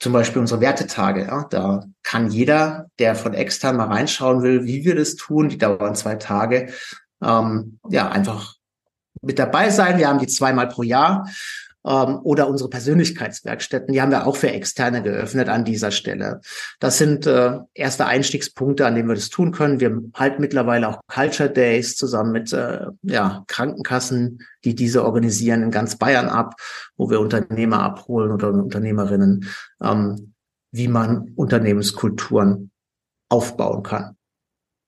zum 0.02 0.14
Beispiel 0.14 0.42
unsere 0.42 0.62
Wertetage. 0.62 1.28
Ja, 1.28 1.46
da 1.50 1.86
kann 2.02 2.32
jeder, 2.32 2.88
der 2.98 3.16
von 3.16 3.36
extern 3.36 3.78
mal 3.78 3.86
reinschauen 3.88 4.42
will, 4.42 4.66
wie 4.66 4.84
wir 4.84 4.96
das 4.96 5.16
tun, 5.16 5.48
die 5.48 5.60
dauern 5.60 5.96
zwei 5.96 6.16
Tage, 6.16 6.74
ähm, 7.24 7.80
ja, 7.88 8.10
einfach 8.10 8.56
mit 9.22 9.38
dabei 9.38 9.70
sein. 9.70 10.00
Wir 10.00 10.08
haben 10.08 10.18
die 10.18 10.26
zweimal 10.26 10.68
pro 10.70 10.82
Jahr 10.82 11.30
ähm, 11.86 12.20
oder 12.24 12.48
unsere 12.48 12.70
Persönlichkeitswerkstätten, 12.70 13.94
die 13.94 14.02
haben 14.02 14.12
wir 14.12 14.28
auch 14.28 14.36
für 14.36 14.52
Externe 14.52 15.02
geöffnet 15.02 15.50
an 15.50 15.66
dieser 15.66 15.92
Stelle. 15.92 16.42
Das 16.80 16.98
sind 16.98 17.26
äh, 17.26 17.60
erste 17.74 18.06
Einstiegspunkte, 18.06 18.86
an 18.86 18.96
denen 18.96 19.08
wir 19.08 19.16
das 19.16 19.30
tun 19.30 19.52
können. 19.52 19.80
Wir 19.80 20.02
halten 20.14 20.42
mittlerweile 20.42 20.90
auch 20.90 21.02
Culture 21.08 21.50
Days 21.50 21.96
zusammen 21.96 22.32
mit 22.32 22.54
äh, 22.54 22.86
ja, 23.04 23.44
Krankenkassen, 23.48 24.40
die 24.64 24.76
diese 24.76 25.04
organisieren 25.04 25.64
in 25.64 25.72
ganz 25.72 25.98
Bayern 25.98 26.30
ab, 26.30 26.56
wo 26.98 27.10
wir 27.10 27.20
Unternehmer 27.20 27.82
abholen 27.82 28.32
oder 28.32 28.50
Unternehmerinnen, 28.50 29.48
ähm, 29.82 30.34
wie 30.72 30.88
man 30.88 31.32
Unternehmenskulturen 31.36 32.72
aufbauen 33.30 33.84
kann. 33.84 34.16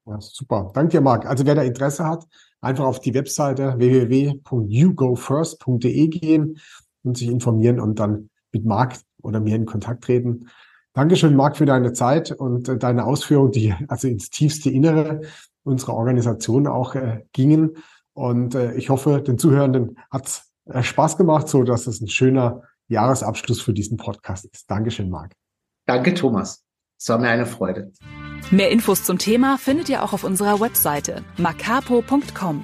Ja, 0.05 0.19
super. 0.19 0.69
Danke 0.73 0.99
Marc. 1.01 1.25
Also 1.25 1.45
wer 1.45 1.55
da 1.55 1.63
Interesse 1.63 2.05
hat, 2.05 2.27
einfach 2.59 2.83
auf 2.85 2.99
die 2.99 3.13
Webseite 3.13 3.75
www.yougofirst.de 3.77 6.07
gehen 6.07 6.59
und 7.03 7.17
sich 7.17 7.27
informieren 7.27 7.79
und 7.79 7.99
dann 7.99 8.29
mit 8.51 8.65
Marc 8.65 8.97
oder 9.21 9.39
mir 9.39 9.55
in 9.55 9.65
Kontakt 9.65 10.03
treten. 10.03 10.49
Dankeschön, 10.93 11.35
Marc, 11.35 11.57
für 11.57 11.65
deine 11.65 11.93
Zeit 11.93 12.31
und 12.31 12.69
äh, 12.69 12.77
deine 12.77 13.05
Ausführungen, 13.05 13.51
die 13.51 13.73
also 13.87 14.07
ins 14.07 14.29
tiefste 14.29 14.69
Innere 14.69 15.21
unserer 15.63 15.95
Organisation 15.95 16.67
auch 16.67 16.95
äh, 16.95 17.23
gingen. 17.31 17.77
Und 18.13 18.53
äh, 18.53 18.75
ich 18.75 18.89
hoffe, 18.89 19.21
den 19.21 19.37
Zuhörenden 19.37 19.97
hat 20.11 20.43
äh, 20.65 20.83
Spaß 20.83 21.17
gemacht, 21.17 21.47
so 21.47 21.63
dass 21.63 21.87
es 21.87 22.01
ein 22.01 22.07
schöner 22.07 22.61
Jahresabschluss 22.87 23.61
für 23.61 23.73
diesen 23.73 23.97
Podcast 23.97 24.45
ist. 24.45 24.69
Dankeschön, 24.69 25.09
Marc. 25.09 25.33
Danke, 25.87 26.13
Thomas. 26.13 26.63
Es 26.99 27.09
war 27.09 27.17
mir 27.17 27.29
eine 27.29 27.45
Freude. 27.45 27.91
Mehr 28.51 28.69
Infos 28.69 29.03
zum 29.03 29.17
Thema 29.17 29.57
findet 29.57 29.89
ihr 29.89 30.03
auch 30.03 30.13
auf 30.13 30.23
unserer 30.23 30.59
Webseite 30.59 31.23
macapo.com. 31.37 32.63